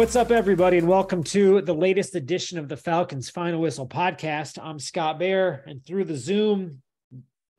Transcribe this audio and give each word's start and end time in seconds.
What's 0.00 0.16
up, 0.16 0.30
everybody, 0.30 0.78
and 0.78 0.88
welcome 0.88 1.22
to 1.24 1.60
the 1.60 1.74
latest 1.74 2.14
edition 2.14 2.58
of 2.58 2.70
the 2.70 2.76
Falcons 2.78 3.28
Final 3.28 3.60
Whistle 3.60 3.86
podcast. 3.86 4.58
I'm 4.58 4.78
Scott 4.78 5.18
Bair, 5.18 5.62
and 5.66 5.84
through 5.84 6.04
the 6.04 6.16
Zoom 6.16 6.80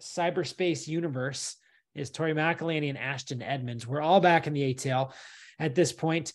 cyberspace 0.01 0.87
universe 0.87 1.55
is 1.93 2.09
Tori 2.09 2.33
McElhaney 2.33 2.89
and 2.89 2.97
Ashton 2.97 3.43
Edmunds. 3.43 3.85
We're 3.85 4.01
all 4.01 4.19
back 4.19 4.47
in 4.47 4.53
the 4.53 4.73
ATL 4.73 5.13
at 5.59 5.75
this 5.75 5.93
point, 5.93 6.33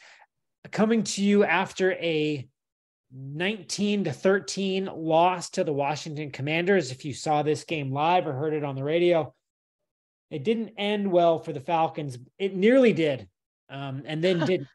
coming 0.70 1.02
to 1.02 1.24
you 1.24 1.42
after 1.42 1.94
a 1.94 2.46
19 3.12 4.04
to 4.04 4.12
13 4.12 4.88
loss 4.94 5.50
to 5.50 5.64
the 5.64 5.72
Washington 5.72 6.30
Commanders. 6.30 6.92
If 6.92 7.04
you 7.04 7.14
saw 7.14 7.42
this 7.42 7.64
game 7.64 7.90
live 7.90 8.28
or 8.28 8.32
heard 8.32 8.54
it 8.54 8.62
on 8.62 8.76
the 8.76 8.84
radio, 8.84 9.34
it 10.30 10.44
didn't 10.44 10.74
end 10.78 11.10
well 11.10 11.40
for 11.40 11.52
the 11.52 11.58
Falcons. 11.58 12.16
It 12.38 12.54
nearly 12.54 12.92
did, 12.92 13.28
um, 13.68 14.04
and 14.06 14.22
then 14.22 14.38
did 14.46 14.68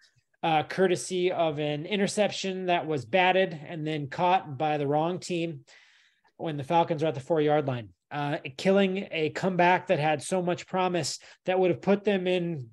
uh, 0.44 0.64
courtesy 0.64 1.32
of 1.32 1.60
an 1.60 1.86
interception 1.86 2.66
that 2.66 2.88
was 2.88 3.06
batted 3.06 3.60
and 3.68 3.86
then 3.86 4.08
caught 4.08 4.58
by 4.58 4.78
the 4.78 4.88
wrong 4.88 5.20
team 5.20 5.62
when 6.38 6.58
the 6.58 6.64
Falcons 6.64 7.04
are 7.04 7.08
at 7.08 7.14
the 7.14 7.20
four 7.20 7.40
yard 7.40 7.68
line, 7.68 7.90
uh, 8.10 8.38
killing 8.58 9.08
a 9.12 9.30
comeback 9.30 9.88
that 9.88 10.00
had 10.00 10.24
so 10.24 10.42
much 10.42 10.68
promise 10.68 11.20
that 11.46 11.60
would 11.60 11.70
have 11.70 11.82
put 11.82 12.04
them 12.04 12.26
in, 12.26 12.70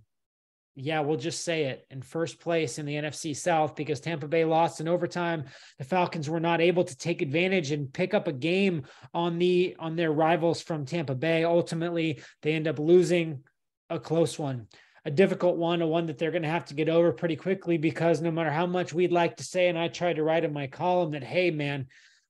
yeah, 0.74 1.00
we'll 1.00 1.18
just 1.18 1.45
say 1.45 1.64
it, 1.64 1.84
in 1.90 2.00
first 2.00 2.40
place 2.40 2.78
in 2.78 2.86
the 2.86 2.95
NFC 2.95 3.36
South 3.36 3.76
because 3.76 4.00
Tampa 4.00 4.28
Bay 4.28 4.45
lost 4.45 4.80
in 4.80 4.88
overtime. 4.88 5.45
The 5.78 5.84
Falcons 5.84 6.30
were 6.30 6.40
not 6.40 6.60
able 6.60 6.84
to 6.84 6.96
take 6.96 7.20
advantage 7.20 7.73
and 7.73 7.92
pick 7.92 8.14
up 8.14 8.28
a 8.28 8.32
game 8.32 8.84
on 9.12 9.38
the 9.38 9.76
on 9.78 9.96
their 9.96 10.12
rivals 10.12 10.62
from 10.62 10.87
Tampa 10.87 11.14
Bay. 11.14 11.45
Ultimately, 11.45 12.23
they 12.42 12.54
end 12.54 12.68
up 12.68 12.78
losing 12.78 13.42
a 13.90 13.98
close 13.98 14.38
one 14.38 14.68
a 15.04 15.10
difficult 15.10 15.57
one, 15.57 15.82
a 15.82 15.87
one 15.87 16.07
that 16.07 16.18
they're 16.18 16.30
going 16.30 16.43
to 16.43 16.49
have 16.49 16.66
to 16.66 16.74
get 16.74 16.88
over 16.88 17.13
pretty 17.13 17.37
quickly 17.37 17.79
because 17.79 18.21
no 18.21 18.30
matter 18.30 18.51
how 18.51 18.66
much 18.66 18.93
we'd 18.93 19.13
like 19.13 19.37
to 19.37 19.45
say, 19.45 19.68
and 19.68 19.79
I 19.79 19.88
tried 19.88 20.16
to 20.16 20.23
write 20.23 20.45
in 20.45 20.52
my 20.52 20.66
column 20.66 21.13
that, 21.13 21.24
hey, 21.24 21.51
man, 21.51 21.87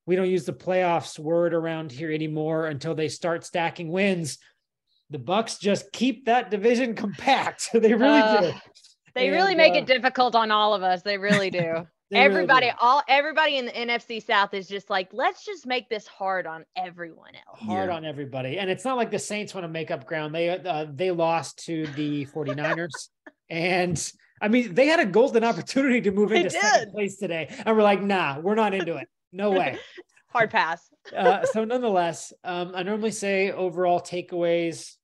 we 0.06 0.16
don't 0.16 0.30
use 0.30 0.44
the 0.44 0.52
playoffs 0.52 1.18
word 1.18 1.54
around 1.54 1.92
here 1.92 2.10
anymore 2.10 2.66
until 2.66 2.94
they 2.94 3.08
start 3.08 3.44
stacking 3.44 3.90
wins. 3.90 4.38
The 5.10 5.18
Bucs 5.18 5.58
just 5.58 5.92
keep 5.92 6.26
that 6.26 6.50
division 6.50 6.94
compact. 6.94 7.70
they 7.72 7.94
really 7.94 8.20
uh, 8.20 8.40
do. 8.40 8.52
They 9.14 9.28
and, 9.28 9.36
really 9.36 9.54
make 9.54 9.74
uh, 9.74 9.78
it 9.78 9.86
difficult 9.86 10.34
on 10.34 10.50
all 10.50 10.74
of 10.74 10.82
us. 10.82 11.02
They 11.02 11.18
really 11.18 11.50
do. 11.50 11.86
Everybody, 12.12 12.66
really 12.66 12.78
all 12.80 13.02
everybody 13.08 13.56
in 13.56 13.66
the 13.66 13.72
NFC 13.72 14.24
South 14.24 14.54
is 14.54 14.68
just 14.68 14.90
like, 14.90 15.08
let's 15.12 15.44
just 15.44 15.66
make 15.66 15.88
this 15.88 16.06
hard 16.06 16.46
on 16.46 16.64
everyone 16.76 17.32
else. 17.34 17.60
Hard 17.60 17.90
yeah. 17.90 17.96
on 17.96 18.04
everybody. 18.04 18.58
And 18.58 18.70
it's 18.70 18.84
not 18.84 18.96
like 18.96 19.10
the 19.10 19.18
Saints 19.18 19.54
want 19.54 19.64
to 19.64 19.68
make 19.68 19.90
up 19.90 20.06
ground. 20.06 20.34
They 20.34 20.50
uh, 20.50 20.86
they 20.92 21.10
lost 21.10 21.64
to 21.66 21.86
the 21.88 22.26
49ers. 22.34 23.08
and 23.50 24.12
I 24.40 24.48
mean, 24.48 24.74
they 24.74 24.86
had 24.86 25.00
a 25.00 25.06
golden 25.06 25.44
opportunity 25.44 26.00
to 26.02 26.10
move 26.12 26.32
into 26.32 26.50
second 26.50 26.92
place 26.92 27.16
today. 27.16 27.52
And 27.64 27.76
we're 27.76 27.82
like, 27.82 28.02
nah, 28.02 28.38
we're 28.38 28.54
not 28.54 28.74
into 28.74 28.96
it. 28.96 29.08
No 29.32 29.50
way. 29.58 29.78
hard 30.28 30.50
pass. 30.50 30.88
uh, 31.16 31.44
so 31.44 31.64
nonetheless, 31.64 32.32
um, 32.44 32.72
I 32.74 32.82
normally 32.82 33.10
say 33.10 33.50
overall 33.50 34.00
takeaways 34.00 34.97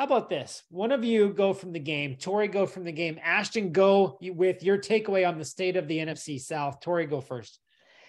how 0.00 0.06
about 0.06 0.30
this? 0.30 0.62
One 0.70 0.92
of 0.92 1.04
you 1.04 1.28
go 1.28 1.52
from 1.52 1.72
the 1.72 1.78
game. 1.78 2.16
Tori, 2.16 2.48
go 2.48 2.64
from 2.64 2.84
the 2.84 2.90
game. 2.90 3.20
Ashton, 3.22 3.70
go 3.70 4.16
with 4.22 4.62
your 4.62 4.78
takeaway 4.78 5.28
on 5.28 5.36
the 5.36 5.44
state 5.44 5.76
of 5.76 5.88
the 5.88 5.98
NFC 5.98 6.40
South. 6.40 6.80
Tori, 6.80 7.04
go 7.04 7.20
first. 7.20 7.58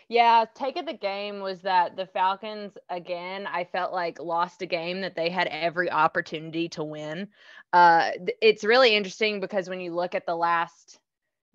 Yeah, 0.07 0.45
take 0.55 0.77
of 0.77 0.85
the 0.85 0.93
game 0.93 1.41
was 1.41 1.63
that 1.63 1.97
the 1.97 2.05
Falcons 2.05 2.77
again. 2.89 3.45
I 3.45 3.65
felt 3.65 3.91
like 3.91 4.21
lost 4.21 4.61
a 4.61 4.65
game 4.65 5.01
that 5.01 5.17
they 5.17 5.29
had 5.29 5.47
every 5.47 5.91
opportunity 5.91 6.69
to 6.69 6.83
win. 6.85 7.27
Uh, 7.73 8.11
it's 8.41 8.63
really 8.63 8.95
interesting 8.95 9.41
because 9.41 9.67
when 9.67 9.81
you 9.81 9.93
look 9.93 10.15
at 10.15 10.25
the 10.25 10.35
last, 10.35 10.97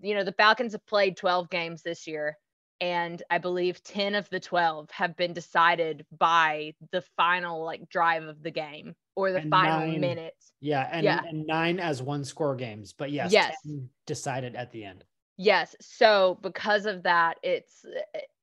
you 0.02 0.14
know, 0.14 0.22
the 0.22 0.32
Falcons 0.32 0.72
have 0.72 0.84
played 0.84 1.16
12 1.16 1.48
games 1.48 1.80
this 1.80 2.06
year 2.06 2.36
and 2.82 3.22
I 3.30 3.38
believe 3.38 3.82
10 3.82 4.14
of 4.14 4.28
the 4.28 4.40
12 4.40 4.90
have 4.90 5.16
been 5.16 5.32
decided 5.32 6.04
by 6.12 6.74
the 6.92 7.02
final 7.16 7.64
like 7.64 7.88
drive 7.88 8.24
of 8.24 8.42
the 8.42 8.50
game 8.50 8.94
or 9.16 9.32
the 9.32 9.38
and 9.38 9.50
final 9.50 9.80
nine, 9.80 10.00
minutes. 10.00 10.52
Yeah 10.60 10.88
and, 10.92 11.04
yeah, 11.04 11.22
and 11.26 11.46
nine 11.46 11.80
as 11.80 12.02
one 12.02 12.24
score 12.24 12.54
games, 12.54 12.92
but 12.92 13.10
yes, 13.10 13.32
yes. 13.32 13.56
decided 14.06 14.54
at 14.54 14.70
the 14.70 14.84
end. 14.84 15.04
Yes. 15.36 15.74
So 15.80 16.38
because 16.42 16.86
of 16.86 17.02
that, 17.02 17.38
it's 17.42 17.84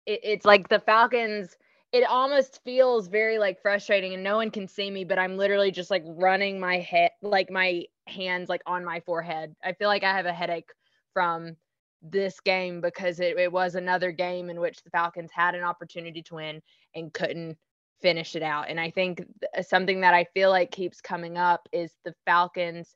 it, 0.06 0.19
it's 0.23 0.45
like 0.45 0.67
the 0.67 0.79
Falcons. 0.79 1.56
It 1.91 2.03
almost 2.09 2.59
feels 2.66 3.07
very 3.07 3.38
like 3.38 3.62
frustrating, 3.62 4.13
and 4.13 4.23
no 4.23 4.35
one 4.35 4.50
can 4.50 4.67
see 4.67 4.89
me, 4.89 5.03
but 5.03 5.19
I'm 5.19 5.38
literally 5.38 5.72
just 5.72 5.91
like 5.91 6.03
running 6.06 6.59
my 6.59 6.79
head, 6.79 7.12
like 7.22 7.51
my 7.51 7.85
hands, 8.07 8.50
like 8.50 8.62
on 8.66 8.83
my 8.83 9.00
forehead. 9.01 9.56
I 9.63 9.73
feel 9.73 9.88
like 9.88 10.03
I 10.03 10.16
have 10.16 10.25
a 10.25 10.33
headache 10.33 10.69
from 11.13 11.56
this 12.01 12.39
game 12.39 12.81
because 12.81 13.19
it, 13.19 13.38
it 13.38 13.51
was 13.51 13.75
another 13.75 14.12
game 14.12 14.50
in 14.50 14.59
which 14.59 14.83
the 14.83 14.89
Falcons 14.89 15.31
had 15.33 15.56
an 15.56 15.63
opportunity 15.63 16.22
to 16.23 16.35
win 16.35 16.62
and 16.95 17.13
couldn't 17.13 17.57
finish 18.03 18.35
it 18.35 18.43
out. 18.43 18.69
And 18.69 18.79
I 18.79 18.91
think 18.91 19.25
something 19.67 20.01
that 20.01 20.13
I 20.13 20.25
feel 20.35 20.51
like 20.51 20.69
keeps 20.69 21.01
coming 21.01 21.37
up 21.37 21.67
is 21.71 21.91
the 22.05 22.13
Falcons 22.25 22.95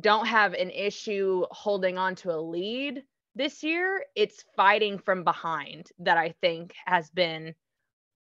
don't 0.00 0.26
have 0.26 0.54
an 0.54 0.70
issue 0.70 1.44
holding 1.52 1.98
on 1.98 2.16
to 2.16 2.32
a 2.32 2.40
lead 2.40 3.04
this 3.36 3.62
year. 3.62 4.04
It's 4.16 4.44
fighting 4.56 4.98
from 4.98 5.22
behind 5.22 5.90
that 6.00 6.18
I 6.18 6.34
think 6.40 6.74
has 6.86 7.10
been 7.10 7.54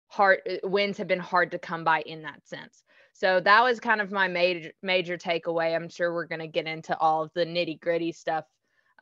hard 0.09 0.41
uh, 0.47 0.67
wins 0.67 0.99
have 0.99 1.07
been 1.07 1.19
hard 1.19 1.49
to 1.51 1.57
come 1.59 1.83
by 1.83 2.01
in 2.01 2.21
that 2.21 2.47
sense. 2.47 2.83
So 3.13 3.39
that 3.39 3.63
was 3.63 3.79
kind 3.79 4.01
of 4.01 4.11
my 4.11 4.27
major 4.27 4.73
major 4.83 5.17
takeaway. 5.17 5.75
I'm 5.75 5.89
sure 5.89 6.13
we're 6.13 6.27
going 6.27 6.41
to 6.41 6.47
get 6.47 6.67
into 6.67 6.95
all 6.99 7.23
of 7.23 7.31
the 7.33 7.45
nitty 7.45 7.79
gritty 7.79 8.11
stuff 8.11 8.45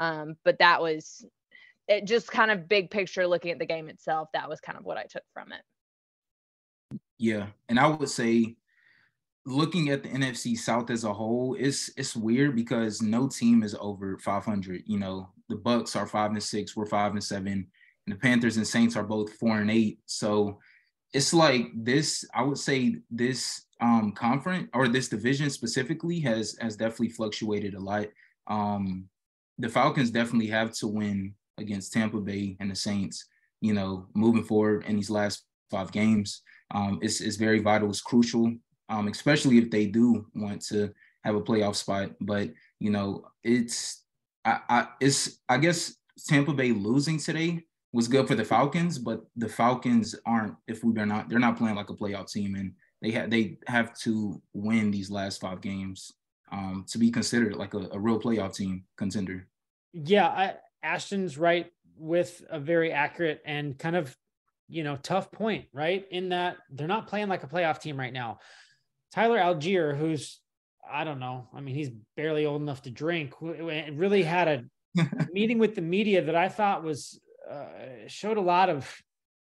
um, 0.01 0.35
but 0.44 0.57
that 0.59 0.81
was 0.81 1.25
it 1.88 2.06
just 2.06 2.31
kind 2.31 2.51
of 2.51 2.68
big 2.68 2.89
picture 2.89 3.28
looking 3.28 3.51
at 3.51 3.59
the 3.59 3.66
game 3.66 3.89
itself. 3.89 4.29
That 4.33 4.50
was 4.50 4.59
kind 4.59 4.78
of 4.78 4.83
what 4.85 4.97
I 4.97 5.03
took 5.03 5.23
from 5.33 5.51
it. 5.51 5.62
Yeah. 7.18 7.47
And 7.69 7.79
I 7.79 7.88
would 7.88 8.09
say 8.09 8.56
looking 9.46 9.90
at 9.90 10.03
the 10.03 10.09
NFC 10.09 10.57
South 10.57 10.90
as 10.90 11.03
a 11.03 11.13
whole, 11.13 11.56
it's 11.59 11.90
it's 11.97 12.16
weird 12.16 12.56
because 12.56 13.02
no 13.02 13.28
team 13.28 13.63
is 13.63 13.75
over 13.79 14.18
500. 14.18 14.84
You 14.85 15.00
know, 15.00 15.30
the 15.50 15.56
Bucs 15.56 15.96
are 15.96 16.07
five 16.07 16.31
and 16.31 16.44
six, 16.44 16.75
we're 16.75 16.85
five 16.85 17.13
and 17.13 17.24
seven, 17.24 17.68
and 18.06 18.16
the 18.16 18.19
Panthers 18.19 18.57
and 18.57 18.68
Saints 18.68 18.96
are 18.96 19.03
both 19.03 19.34
four 19.34 19.59
and 19.59 19.72
eight. 19.72 20.00
So 20.06 20.59
it's 21.13 21.34
like 21.34 21.68
this. 21.75 22.25
I 22.34 22.44
would 22.44 22.57
say 22.57 22.97
this 23.09 23.66
um 23.81 24.12
conference 24.12 24.69
or 24.74 24.88
this 24.88 25.09
division 25.09 25.50
specifically 25.50 26.19
has 26.19 26.56
has 26.62 26.75
definitely 26.75 27.09
fluctuated 27.09 27.74
a 27.74 27.80
lot. 27.80 28.07
Um, 28.47 29.09
the 29.57 29.69
Falcons 29.69 30.12
definitely 30.12 30.47
have 30.47 30.72
to 30.74 30.88
win 30.88 31.35
against 31.57 31.94
Tampa 31.94 32.19
Bay 32.19 32.57
and 32.59 32.72
the 32.72 32.75
Saints. 32.75 33.25
You 33.59 33.74
know, 33.74 34.07
moving 34.16 34.44
forward 34.44 34.85
in 34.85 34.96
these 34.96 35.09
last 35.09 35.46
five 35.72 35.92
games, 35.92 36.42
um, 36.74 37.00
it's, 37.02 37.22
it's 37.22 37.38
very 37.38 37.59
vital. 37.59 37.90
It's 37.90 38.02
crucial, 38.02 38.54
um, 38.90 39.08
especially 39.08 39.58
if 39.58 39.72
they 39.72 39.88
do 39.88 40.26
want 40.36 40.62
to 40.68 40.92
have 41.24 41.36
a 41.36 41.42
playoff 41.42 41.76
spot. 41.76 42.12
But 42.22 42.50
you 42.80 42.92
know, 42.92 43.26
it's 43.44 44.04
I, 44.46 44.60
I 44.70 44.88
it's 45.00 45.40
I 45.50 45.58
guess 45.58 45.96
Tampa 46.28 46.54
Bay 46.54 46.72
losing 46.72 47.18
today 47.18 47.64
was 47.94 48.08
good 48.08 48.28
for 48.28 48.36
the 48.36 48.46
Falcons, 48.46 49.00
but 49.00 49.22
the 49.36 49.50
Falcons 49.50 50.16
aren't. 50.26 50.56
If 50.68 50.84
we 50.84 50.98
are 51.00 51.06
not, 51.06 51.30
they're 51.30 51.40
not 51.40 51.58
playing 51.58 51.76
like 51.76 51.90
a 51.90 51.96
playoff 51.96 52.31
team, 52.31 52.56
and 52.56 52.74
they 53.02 53.12
have 53.12 53.30
they 53.31 53.58
have 53.68 53.98
to 54.02 54.42
win 54.54 54.92
these 54.92 55.10
last 55.10 55.42
five 55.42 55.62
games 55.62 56.12
um, 56.52 56.86
to 56.90 56.98
be 56.98 57.10
considered 57.10 57.56
like 57.56 57.74
a, 57.74 57.90
a 57.92 58.00
real 58.00 58.20
playoff 58.20 58.56
team 58.56 58.84
contender 58.98 59.48
yeah, 59.94 60.28
I, 60.28 60.54
Ashton's 60.84 61.38
right 61.38 61.72
with 61.98 62.44
a 62.50 62.60
very 62.60 62.92
accurate 62.92 63.42
and 63.46 63.78
kind 63.78 63.96
of, 63.96 64.16
you 64.72 64.84
know, 64.84 64.96
tough 64.96 65.32
point, 65.32 65.66
right? 65.74 66.06
In 66.09 66.30
that 66.30 66.58
they're 66.72 66.88
not 66.88 67.08
playing 67.08 67.28
like 67.28 67.44
a 67.44 67.48
playoff 67.48 67.80
team 67.80 68.00
right 68.00 68.14
now. 68.14 68.40
Tyler 69.14 69.38
Allgeier, 69.38 69.98
who's, 69.98 70.40
I 70.90 71.04
don't 71.04 71.19
know, 71.19 71.48
I 71.54 71.60
mean, 71.60 71.75
he's 71.75 71.92
barely 72.16 72.45
old 72.45 72.62
enough 72.62 72.84
to 72.84 72.90
drink, 72.90 73.34
really 73.42 74.24
had 74.24 74.48
a 74.95 75.04
meeting 75.34 75.60
with 75.60 75.75
the 75.75 75.81
media 75.81 76.24
that 76.24 76.36
I 76.36 76.48
thought 76.48 76.84
was, 76.84 77.19
uh, 77.50 77.66
showed 78.07 78.38
a 78.38 78.42
lot 78.42 78.69
of 78.69 78.90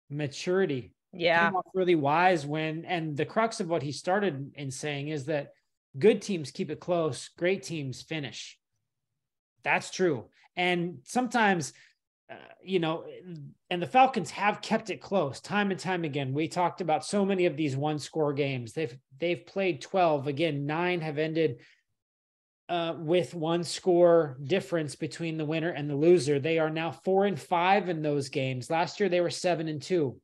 maturity. 0.09 0.93
Yeah. 1.13 1.51
really 1.73 1.95
wise 1.95 2.45
when, 2.45 2.85
and 2.85 3.17
the 3.17 3.25
crux 3.25 3.59
of 3.59 3.67
what 3.67 3.83
he 3.83 3.91
started 3.91 4.51
in 4.55 4.71
saying 4.71 5.09
is 5.09 5.25
that 5.25 5.51
good 5.97 6.21
teams 6.21 6.51
keep 6.51 6.69
it 6.69 6.79
close, 6.79 7.29
great 7.37 7.63
teams 7.63 8.01
finish. 8.01 8.57
That's 9.63 9.89
true. 9.89 10.25
And 10.55 10.99
sometimes, 11.03 11.73
uh, 12.29 12.35
you 12.61 12.79
know, 12.79 13.05
and 13.69 13.81
the 13.81 13.87
Falcons 13.87 14.31
have 14.31 14.61
kept 14.61 14.89
it 14.89 15.01
close 15.01 15.39
time 15.39 15.71
and 15.71 15.79
time 15.79 16.03
again. 16.03 16.33
We 16.33 16.47
talked 16.47 16.81
about 16.81 17.05
so 17.05 17.25
many 17.25 17.45
of 17.45 17.55
these 17.55 17.77
one 17.77 17.99
score 17.99 18.33
games. 18.33 18.73
They've 18.73 18.95
they've 19.17 19.45
played 19.45 19.81
12. 19.81 20.27
Again, 20.27 20.65
nine 20.65 20.99
have 21.01 21.17
ended 21.17 21.61
uh, 22.69 22.95
with 22.97 23.33
one 23.33 23.63
score 23.63 24.37
difference 24.43 24.95
between 24.95 25.37
the 25.37 25.45
winner 25.45 25.69
and 25.69 25.89
the 25.89 25.95
loser. 25.95 26.39
They 26.39 26.59
are 26.59 26.69
now 26.69 26.91
four 26.91 27.25
and 27.25 27.39
five 27.39 27.87
in 27.87 28.01
those 28.01 28.27
games. 28.27 28.69
Last 28.69 28.99
year 28.99 29.07
they 29.07 29.21
were 29.21 29.29
seven 29.29 29.69
and 29.69 29.81
two. 29.81 30.19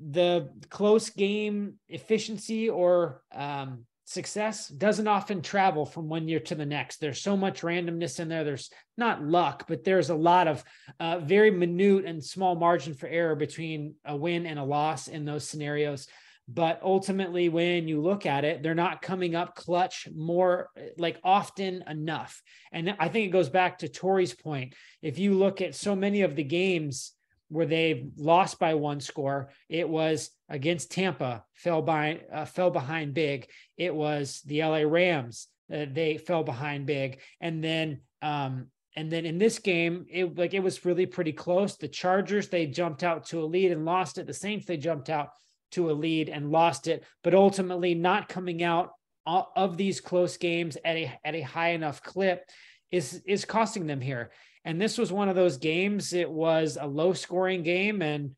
The 0.00 0.50
close 0.70 1.10
game 1.10 1.74
efficiency 1.88 2.68
or 2.68 3.22
um, 3.32 3.84
success 4.08 4.68
doesn't 4.68 5.06
often 5.06 5.42
travel 5.42 5.84
from 5.84 6.08
one 6.08 6.28
year 6.28 6.40
to 6.40 6.54
the 6.54 6.64
next. 6.64 6.98
There's 6.98 7.20
so 7.20 7.36
much 7.36 7.60
randomness 7.60 8.20
in 8.20 8.28
there. 8.28 8.42
There's 8.42 8.70
not 8.96 9.22
luck, 9.22 9.66
but 9.68 9.84
there's 9.84 10.08
a 10.08 10.14
lot 10.14 10.48
of 10.48 10.64
uh, 10.98 11.18
very 11.18 11.50
minute 11.50 12.06
and 12.06 12.24
small 12.24 12.54
margin 12.54 12.94
for 12.94 13.06
error 13.06 13.36
between 13.36 13.96
a 14.06 14.16
win 14.16 14.46
and 14.46 14.58
a 14.58 14.64
loss 14.64 15.08
in 15.08 15.26
those 15.26 15.46
scenarios. 15.46 16.06
But 16.48 16.80
ultimately, 16.82 17.50
when 17.50 17.86
you 17.86 18.00
look 18.00 18.24
at 18.24 18.46
it, 18.46 18.62
they're 18.62 18.74
not 18.74 19.02
coming 19.02 19.34
up 19.34 19.54
clutch 19.54 20.08
more 20.16 20.70
like 20.96 21.20
often 21.22 21.84
enough. 21.86 22.42
And 22.72 22.96
I 22.98 23.08
think 23.08 23.26
it 23.26 23.32
goes 23.32 23.50
back 23.50 23.80
to 23.80 23.88
Tori's 23.88 24.34
point. 24.34 24.74
If 25.02 25.18
you 25.18 25.34
look 25.34 25.60
at 25.60 25.74
so 25.74 25.94
many 25.94 26.22
of 26.22 26.34
the 26.34 26.44
games 26.44 27.12
where 27.48 27.66
they've 27.66 28.10
lost 28.16 28.58
by 28.58 28.74
one 28.74 29.00
score. 29.00 29.50
It 29.68 29.88
was 29.88 30.30
against 30.48 30.92
Tampa, 30.92 31.44
fell 31.54 31.82
by 31.82 32.20
uh, 32.32 32.44
fell 32.44 32.70
behind 32.70 33.14
big. 33.14 33.48
It 33.76 33.94
was 33.94 34.42
the 34.46 34.62
LA 34.62 34.82
Rams, 34.82 35.48
uh, 35.72 35.86
they 35.90 36.16
fell 36.16 36.42
behind 36.42 36.86
big, 36.86 37.20
and 37.40 37.62
then 37.62 38.00
um, 38.22 38.68
and 38.96 39.10
then 39.12 39.26
in 39.26 39.38
this 39.38 39.58
game, 39.58 40.06
it 40.10 40.36
like 40.36 40.54
it 40.54 40.62
was 40.62 40.84
really 40.84 41.06
pretty 41.06 41.32
close. 41.32 41.76
The 41.76 41.88
Chargers 41.88 42.48
they 42.48 42.66
jumped 42.66 43.02
out 43.04 43.26
to 43.26 43.42
a 43.42 43.46
lead 43.46 43.72
and 43.72 43.84
lost 43.84 44.18
it. 44.18 44.26
The 44.26 44.34
Saints 44.34 44.66
they 44.66 44.76
jumped 44.76 45.10
out 45.10 45.30
to 45.72 45.90
a 45.90 45.92
lead 45.92 46.28
and 46.28 46.50
lost 46.50 46.88
it, 46.88 47.04
but 47.22 47.34
ultimately 47.34 47.94
not 47.94 48.28
coming 48.28 48.62
out 48.62 48.92
of 49.26 49.76
these 49.76 50.00
close 50.00 50.36
games 50.38 50.78
at 50.84 50.96
a 50.96 51.18
at 51.24 51.34
a 51.34 51.42
high 51.42 51.70
enough 51.70 52.02
clip 52.02 52.48
is 52.90 53.22
is 53.26 53.44
costing 53.44 53.86
them 53.86 54.00
here. 54.00 54.30
And 54.64 54.80
this 54.80 54.98
was 54.98 55.12
one 55.12 55.28
of 55.28 55.36
those 55.36 55.56
games. 55.56 56.12
It 56.12 56.30
was 56.30 56.78
a 56.80 56.86
low 56.86 57.12
scoring 57.12 57.62
game. 57.62 58.02
And 58.02 58.32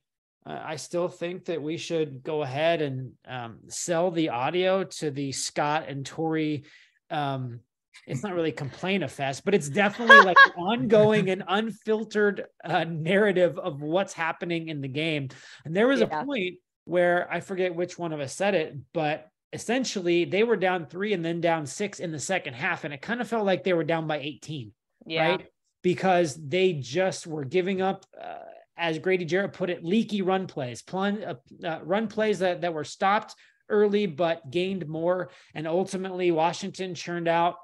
uh, 0.46 0.60
I 0.62 0.76
still 0.76 1.08
think 1.08 1.46
that 1.46 1.62
we 1.62 1.76
should 1.76 2.22
go 2.22 2.42
ahead 2.42 2.82
and 2.82 3.12
um, 3.26 3.58
sell 3.68 4.10
the 4.10 4.30
audio 4.30 4.84
to 4.84 5.10
the 5.10 5.32
Scott 5.32 5.86
and 5.88 6.04
Tori. 6.04 6.64
Um, 7.10 7.60
it's 8.06 8.22
not 8.22 8.34
really 8.34 8.52
complain 8.52 9.02
a 9.02 9.08
fest, 9.08 9.44
but 9.44 9.54
it's 9.54 9.68
definitely 9.68 10.20
like 10.20 10.36
ongoing 10.56 11.28
and 11.28 11.44
unfiltered 11.46 12.46
uh, 12.64 12.84
narrative 12.84 13.58
of 13.58 13.82
what's 13.82 14.12
happening 14.12 14.68
in 14.68 14.80
the 14.80 14.88
game. 14.88 15.28
And 15.64 15.76
there 15.76 15.86
was 15.88 16.00
yeah. 16.00 16.06
a 16.06 16.24
point 16.24 16.54
where 16.84 17.30
I 17.30 17.40
forget 17.40 17.74
which 17.74 17.98
one 17.98 18.12
of 18.12 18.20
us 18.20 18.34
said 18.34 18.54
it, 18.54 18.76
but 18.94 19.28
essentially 19.52 20.24
they 20.24 20.44
were 20.44 20.56
down 20.56 20.86
three 20.86 21.12
and 21.12 21.24
then 21.24 21.40
down 21.40 21.66
six 21.66 22.00
in 22.00 22.12
the 22.12 22.18
second 22.18 22.54
half. 22.54 22.84
And 22.84 22.94
it 22.94 23.02
kind 23.02 23.20
of 23.20 23.28
felt 23.28 23.44
like 23.44 23.64
they 23.64 23.74
were 23.74 23.84
down 23.84 24.06
by 24.06 24.18
18. 24.18 24.72
Yeah. 25.06 25.28
Right 25.28 25.46
because 25.82 26.34
they 26.34 26.74
just 26.74 27.26
were 27.26 27.44
giving 27.44 27.80
up, 27.80 28.04
uh, 28.20 28.38
as 28.76 28.98
Grady 28.98 29.24
Jarrett 29.24 29.52
put 29.52 29.70
it, 29.70 29.84
leaky 29.84 30.22
run 30.22 30.46
plays, 30.46 30.82
plun, 30.82 31.22
uh, 31.22 31.34
uh, 31.66 31.80
run 31.82 32.08
plays 32.08 32.38
that, 32.40 32.62
that 32.62 32.74
were 32.74 32.84
stopped 32.84 33.34
early 33.68 34.06
but 34.06 34.50
gained 34.50 34.86
more. 34.88 35.30
And 35.54 35.66
ultimately, 35.66 36.30
Washington 36.30 36.94
churned 36.94 37.28
out 37.28 37.56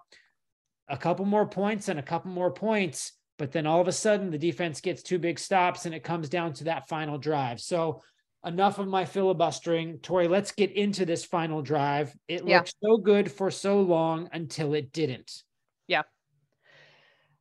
a 0.88 0.96
couple 0.96 1.24
more 1.24 1.46
points 1.46 1.88
and 1.88 1.98
a 1.98 2.02
couple 2.02 2.30
more 2.30 2.52
points. 2.52 3.12
But 3.38 3.52
then 3.52 3.66
all 3.66 3.80
of 3.80 3.88
a 3.88 3.92
sudden, 3.92 4.30
the 4.30 4.38
defense 4.38 4.80
gets 4.80 5.02
two 5.02 5.18
big 5.18 5.38
stops 5.38 5.84
and 5.84 5.94
it 5.94 6.04
comes 6.04 6.28
down 6.28 6.54
to 6.54 6.64
that 6.64 6.88
final 6.88 7.18
drive. 7.18 7.60
So, 7.60 8.02
enough 8.44 8.78
of 8.78 8.86
my 8.86 9.04
filibustering. 9.04 9.98
Tori, 9.98 10.28
let's 10.28 10.52
get 10.52 10.70
into 10.70 11.04
this 11.04 11.24
final 11.24 11.62
drive. 11.62 12.14
It 12.28 12.46
yeah. 12.46 12.58
looked 12.58 12.74
so 12.82 12.96
good 12.96 13.30
for 13.30 13.50
so 13.50 13.80
long 13.80 14.30
until 14.32 14.72
it 14.74 14.92
didn't. 14.92 15.42
Yeah. 15.88 16.02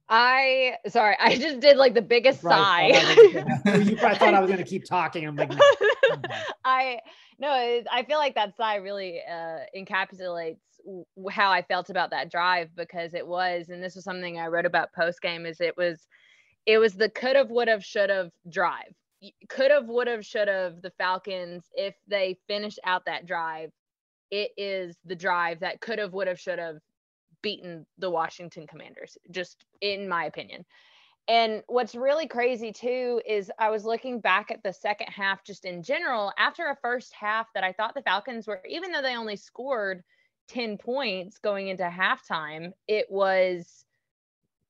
I 0.07 0.75
sorry, 0.87 1.15
I 1.19 1.35
just 1.37 1.59
did 1.59 1.77
like 1.77 1.95
the 1.95 2.01
biggest 2.01 2.43
right. 2.43 2.93
sigh. 2.93 3.77
you 3.79 3.97
probably 3.97 4.17
thought 4.19 4.33
I 4.33 4.39
was 4.39 4.49
going 4.49 4.63
to 4.63 4.69
keep 4.69 4.85
talking. 4.85 5.25
I'm 5.27 5.35
like, 5.35 5.49
no. 5.49 5.57
I 6.65 6.99
no, 7.39 7.49
I 7.49 8.03
feel 8.03 8.17
like 8.17 8.35
that 8.35 8.55
sigh 8.55 8.75
really 8.75 9.21
uh, 9.29 9.59
encapsulates 9.75 10.57
how 11.29 11.51
I 11.51 11.61
felt 11.63 11.89
about 11.89 12.11
that 12.11 12.31
drive 12.31 12.69
because 12.75 13.13
it 13.13 13.25
was, 13.25 13.69
and 13.69 13.83
this 13.83 13.95
was 13.95 14.03
something 14.03 14.39
I 14.39 14.47
wrote 14.47 14.65
about 14.65 14.93
post 14.93 15.21
game. 15.21 15.45
Is 15.45 15.59
it 15.59 15.75
was, 15.77 16.07
it 16.65 16.77
was 16.77 16.93
the 16.93 17.09
could 17.09 17.35
have, 17.35 17.49
would 17.49 17.67
have, 17.67 17.83
should 17.83 18.09
have 18.09 18.31
drive. 18.49 18.93
Could 19.49 19.71
have, 19.71 19.87
would 19.87 20.07
have, 20.07 20.25
should 20.25 20.47
have 20.47 20.81
the 20.81 20.91
Falcons 20.97 21.65
if 21.73 21.95
they 22.07 22.37
finished 22.47 22.79
out 22.83 23.05
that 23.05 23.25
drive. 23.25 23.71
It 24.31 24.51
is 24.57 24.95
the 25.05 25.15
drive 25.15 25.61
that 25.61 25.81
could 25.81 25.99
have, 25.99 26.13
would 26.13 26.27
have, 26.27 26.39
should 26.39 26.59
have 26.59 26.77
beaten 27.45 27.85
the 27.99 28.09
Washington 28.09 28.65
Commanders, 28.65 29.19
just 29.29 29.65
in 29.79 30.09
my 30.09 30.25
opinion. 30.25 30.65
And 31.27 31.61
what's 31.67 31.93
really 31.93 32.27
crazy 32.27 32.71
too 32.71 33.21
is 33.23 33.51
I 33.59 33.69
was 33.69 33.85
looking 33.85 34.19
back 34.19 34.49
at 34.49 34.63
the 34.63 34.73
second 34.73 35.09
half 35.09 35.43
just 35.43 35.63
in 35.63 35.83
general 35.83 36.33
after 36.39 36.65
a 36.69 36.77
first 36.81 37.13
half 37.13 37.45
that 37.53 37.63
I 37.63 37.71
thought 37.71 37.93
the 37.93 38.01
Falcons 38.01 38.47
were, 38.47 38.63
even 38.67 38.91
though 38.91 39.03
they 39.03 39.15
only 39.15 39.35
scored 39.35 40.03
10 40.47 40.79
points 40.79 41.37
going 41.37 41.67
into 41.67 41.83
halftime, 41.83 42.71
it 42.87 43.05
was 43.11 43.85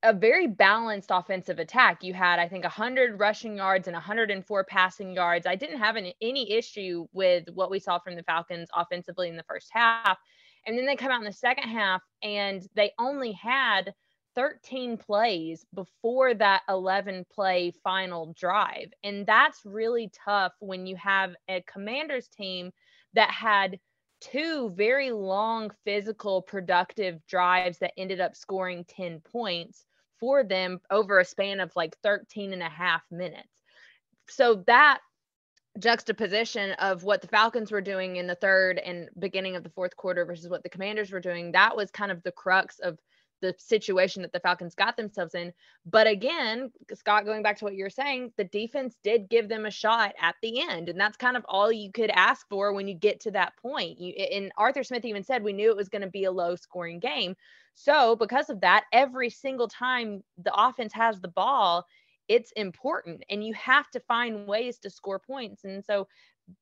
a 0.02 0.12
very 0.12 0.46
balanced 0.46 1.08
offensive 1.10 1.58
attack. 1.58 2.04
You 2.04 2.12
had, 2.12 2.38
I 2.38 2.46
think, 2.46 2.64
100 2.64 3.18
rushing 3.18 3.56
yards 3.56 3.88
and 3.88 3.94
104 3.94 4.64
passing 4.64 5.14
yards. 5.14 5.46
I 5.46 5.54
didn't 5.54 5.78
have 5.78 5.96
an, 5.96 6.12
any 6.20 6.52
issue 6.52 7.06
with 7.14 7.48
what 7.54 7.70
we 7.70 7.78
saw 7.78 7.98
from 7.98 8.16
the 8.16 8.22
Falcons 8.22 8.68
offensively 8.74 9.30
in 9.30 9.36
the 9.38 9.44
first 9.44 9.70
half. 9.72 10.18
And 10.66 10.76
then 10.76 10.86
they 10.86 10.96
come 10.96 11.10
out 11.12 11.20
in 11.20 11.26
the 11.26 11.32
second 11.32 11.68
half 11.68 12.02
and 12.22 12.66
they 12.74 12.92
only 12.98 13.32
had 13.32 13.94
13 14.34 14.98
plays 14.98 15.64
before 15.74 16.34
that 16.34 16.62
11 16.68 17.24
play 17.32 17.72
final 17.82 18.34
drive. 18.38 18.92
And 19.02 19.26
that's 19.26 19.64
really 19.64 20.10
tough 20.24 20.52
when 20.60 20.86
you 20.86 20.96
have 20.96 21.34
a 21.48 21.62
commander's 21.62 22.28
team 22.28 22.70
that 23.14 23.30
had 23.30 23.78
two 24.20 24.70
very 24.76 25.10
long 25.10 25.70
physical 25.84 26.42
productive 26.42 27.24
drives 27.26 27.78
that 27.78 27.92
ended 27.96 28.20
up 28.20 28.36
scoring 28.36 28.84
10 28.88 29.20
points 29.20 29.84
for 30.20 30.44
them 30.44 30.80
over 30.90 31.18
a 31.18 31.24
span 31.24 31.60
of 31.60 31.74
like 31.76 31.96
13 32.02 32.52
and 32.52 32.62
a 32.62 32.68
half 32.68 33.02
minutes. 33.10 33.62
So 34.28 34.64
that 34.66 35.00
juxtaposition 35.78 36.72
of 36.72 37.04
what 37.04 37.22
the 37.22 37.28
Falcons 37.28 37.70
were 37.70 37.80
doing 37.80 38.16
in 38.16 38.26
the 38.26 38.34
third 38.34 38.78
and 38.78 39.08
beginning 39.18 39.56
of 39.56 39.62
the 39.62 39.70
fourth 39.70 39.96
quarter 39.96 40.24
versus 40.24 40.48
what 40.48 40.62
the 40.62 40.68
Commanders 40.68 41.10
were 41.10 41.20
doing, 41.20 41.52
that 41.52 41.76
was 41.76 41.90
kind 41.90 42.10
of 42.10 42.22
the 42.22 42.32
crux 42.32 42.78
of 42.78 42.98
the 43.42 43.54
situation 43.58 44.22
that 44.22 44.32
the 44.32 44.40
Falcons 44.40 44.74
got 44.74 44.96
themselves 44.96 45.34
in. 45.34 45.52
But 45.84 46.06
again, 46.06 46.72
Scott, 46.94 47.26
going 47.26 47.42
back 47.42 47.58
to 47.58 47.64
what 47.64 47.74
you're 47.74 47.90
saying, 47.90 48.32
the 48.36 48.44
defense 48.44 48.96
did 49.04 49.28
give 49.28 49.48
them 49.48 49.66
a 49.66 49.70
shot 49.70 50.14
at 50.20 50.36
the 50.42 50.60
end. 50.60 50.88
And 50.88 50.98
that's 50.98 51.16
kind 51.16 51.36
of 51.36 51.44
all 51.48 51.70
you 51.70 51.92
could 51.92 52.10
ask 52.10 52.48
for 52.48 52.72
when 52.72 52.88
you 52.88 52.94
get 52.94 53.20
to 53.20 53.30
that 53.32 53.52
point. 53.56 54.00
You, 54.00 54.14
and 54.14 54.52
Arthur 54.56 54.82
Smith 54.82 55.04
even 55.04 55.22
said 55.22 55.42
we 55.42 55.52
knew 55.52 55.70
it 55.70 55.76
was 55.76 55.88
going 55.88 56.02
to 56.02 56.08
be 56.08 56.24
a 56.24 56.32
low 56.32 56.56
scoring 56.56 56.98
game. 56.98 57.36
So, 57.74 58.16
because 58.16 58.48
of 58.48 58.62
that, 58.62 58.84
every 58.90 59.28
single 59.28 59.68
time 59.68 60.24
the 60.42 60.54
offense 60.54 60.94
has 60.94 61.20
the 61.20 61.28
ball, 61.28 61.86
it's 62.28 62.52
important 62.52 63.24
and 63.30 63.44
you 63.44 63.54
have 63.54 63.90
to 63.90 64.00
find 64.00 64.46
ways 64.46 64.78
to 64.78 64.90
score 64.90 65.18
points. 65.18 65.64
And 65.64 65.84
so 65.84 66.08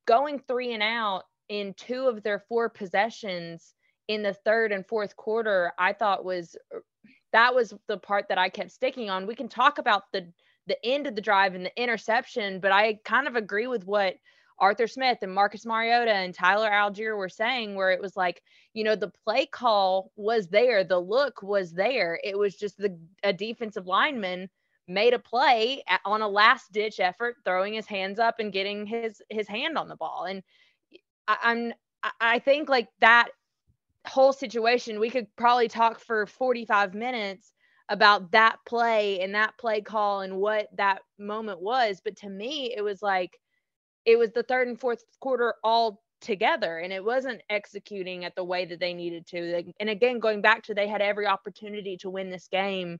going 0.06 0.38
three 0.38 0.72
and 0.72 0.82
out 0.82 1.24
in 1.48 1.74
two 1.74 2.06
of 2.08 2.22
their 2.22 2.44
four 2.48 2.68
possessions 2.68 3.74
in 4.08 4.22
the 4.22 4.34
third 4.34 4.72
and 4.72 4.86
fourth 4.86 5.16
quarter, 5.16 5.72
I 5.78 5.92
thought 5.92 6.24
was 6.24 6.56
uh, 6.74 6.80
that 7.32 7.54
was 7.54 7.74
the 7.88 7.98
part 7.98 8.28
that 8.28 8.38
I 8.38 8.48
kept 8.48 8.70
sticking 8.70 9.10
on. 9.10 9.26
We 9.26 9.34
can 9.34 9.48
talk 9.48 9.78
about 9.78 10.04
the 10.12 10.32
the 10.66 10.78
end 10.84 11.06
of 11.06 11.14
the 11.14 11.20
drive 11.20 11.54
and 11.54 11.66
the 11.66 11.82
interception, 11.82 12.58
but 12.58 12.72
I 12.72 12.98
kind 13.04 13.28
of 13.28 13.36
agree 13.36 13.66
with 13.66 13.84
what 13.84 14.14
Arthur 14.58 14.86
Smith 14.86 15.18
and 15.20 15.34
Marcus 15.34 15.66
Mariota 15.66 16.12
and 16.12 16.32
Tyler 16.32 16.70
Allgeier 16.70 17.16
were 17.16 17.28
saying, 17.28 17.74
where 17.74 17.90
it 17.90 18.00
was 18.00 18.16
like, 18.16 18.40
you 18.72 18.84
know, 18.84 18.96
the 18.96 19.12
play 19.24 19.44
call 19.46 20.10
was 20.16 20.48
there, 20.48 20.84
the 20.84 20.98
look 20.98 21.42
was 21.42 21.72
there. 21.72 22.18
It 22.22 22.38
was 22.38 22.54
just 22.54 22.78
the 22.78 22.98
a 23.22 23.32
defensive 23.32 23.86
lineman 23.86 24.48
made 24.86 25.14
a 25.14 25.18
play 25.18 25.82
on 26.04 26.22
a 26.22 26.28
last 26.28 26.72
ditch 26.72 27.00
effort, 27.00 27.36
throwing 27.44 27.74
his 27.74 27.86
hands 27.86 28.18
up 28.18 28.36
and 28.38 28.52
getting 28.52 28.86
his 28.86 29.22
his 29.30 29.48
hand 29.48 29.78
on 29.78 29.88
the 29.88 29.96
ball. 29.96 30.26
And 30.28 30.42
I, 31.26 31.36
I'm 31.42 31.74
I 32.20 32.38
think 32.38 32.68
like 32.68 32.88
that 33.00 33.28
whole 34.06 34.32
situation, 34.32 35.00
we 35.00 35.10
could 35.10 35.26
probably 35.36 35.68
talk 35.68 35.98
for 35.98 36.26
45 36.26 36.94
minutes 36.94 37.52
about 37.88 38.30
that 38.32 38.58
play 38.66 39.20
and 39.20 39.34
that 39.34 39.56
play 39.58 39.80
call 39.80 40.20
and 40.20 40.36
what 40.36 40.68
that 40.76 41.00
moment 41.18 41.60
was. 41.60 42.00
But 42.02 42.16
to 42.16 42.28
me, 42.28 42.74
it 42.76 42.82
was 42.82 43.02
like 43.02 43.38
it 44.04 44.18
was 44.18 44.32
the 44.32 44.42
third 44.42 44.68
and 44.68 44.78
fourth 44.78 45.02
quarter 45.20 45.54
all 45.62 46.02
together 46.20 46.78
and 46.78 46.92
it 46.92 47.04
wasn't 47.04 47.42
executing 47.50 48.24
at 48.24 48.34
the 48.34 48.44
way 48.44 48.64
that 48.64 48.80
they 48.80 48.94
needed 48.94 49.26
to. 49.28 49.64
And 49.80 49.90
again, 49.90 50.18
going 50.18 50.40
back 50.40 50.62
to 50.64 50.74
they 50.74 50.88
had 50.88 51.02
every 51.02 51.26
opportunity 51.26 51.96
to 51.98 52.10
win 52.10 52.30
this 52.30 52.48
game 52.48 52.98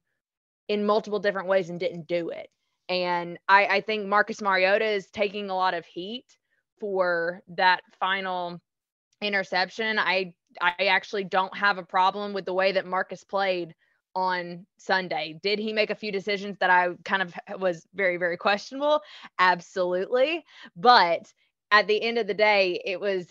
in 0.69 0.85
multiple 0.85 1.19
different 1.19 1.49
ways 1.49 1.71
and 1.71 1.81
didn't 1.81 2.07
do 2.07 2.31
it. 2.31 2.49
And 2.89 3.39
I, 3.49 3.67
I 3.67 3.81
think 3.81 4.07
Marcus 4.07 4.41
Mariota 4.41 4.87
is 4.87 5.07
taking 5.11 5.51
a 5.51 5.57
lot 5.57 5.75
of 5.75 5.87
heat 5.87 6.27
for 6.79 7.43
that 7.49 7.83
final 7.99 8.61
interception. 9.23 9.99
I 9.99 10.35
I 10.61 10.87
actually 10.87 11.25
don't 11.25 11.57
have 11.57 11.79
a 11.79 11.83
problem 11.83 12.33
with 12.33 12.45
the 12.45 12.55
way 12.55 12.73
that 12.73 12.87
Marcus 12.87 13.25
played 13.25 13.75
on 14.15 14.67
Sunday. 14.79 15.41
Did 15.43 15.59
he 15.59 15.73
make 15.73 15.91
a 15.91 15.95
few 15.95 16.13
decisions 16.13 16.57
that 16.61 16.71
I 16.71 16.91
kind 17.05 17.23
of 17.23 17.35
was 17.61 17.87
very, 17.95 18.17
very 18.17 18.37
questionable? 18.37 19.01
Absolutely. 19.39 20.45
But 20.77 21.33
at 21.71 21.89
the 21.89 22.01
end 22.01 22.19
of 22.19 22.27
the 22.27 22.35
day, 22.35 22.81
it 22.85 23.01
was 23.01 23.27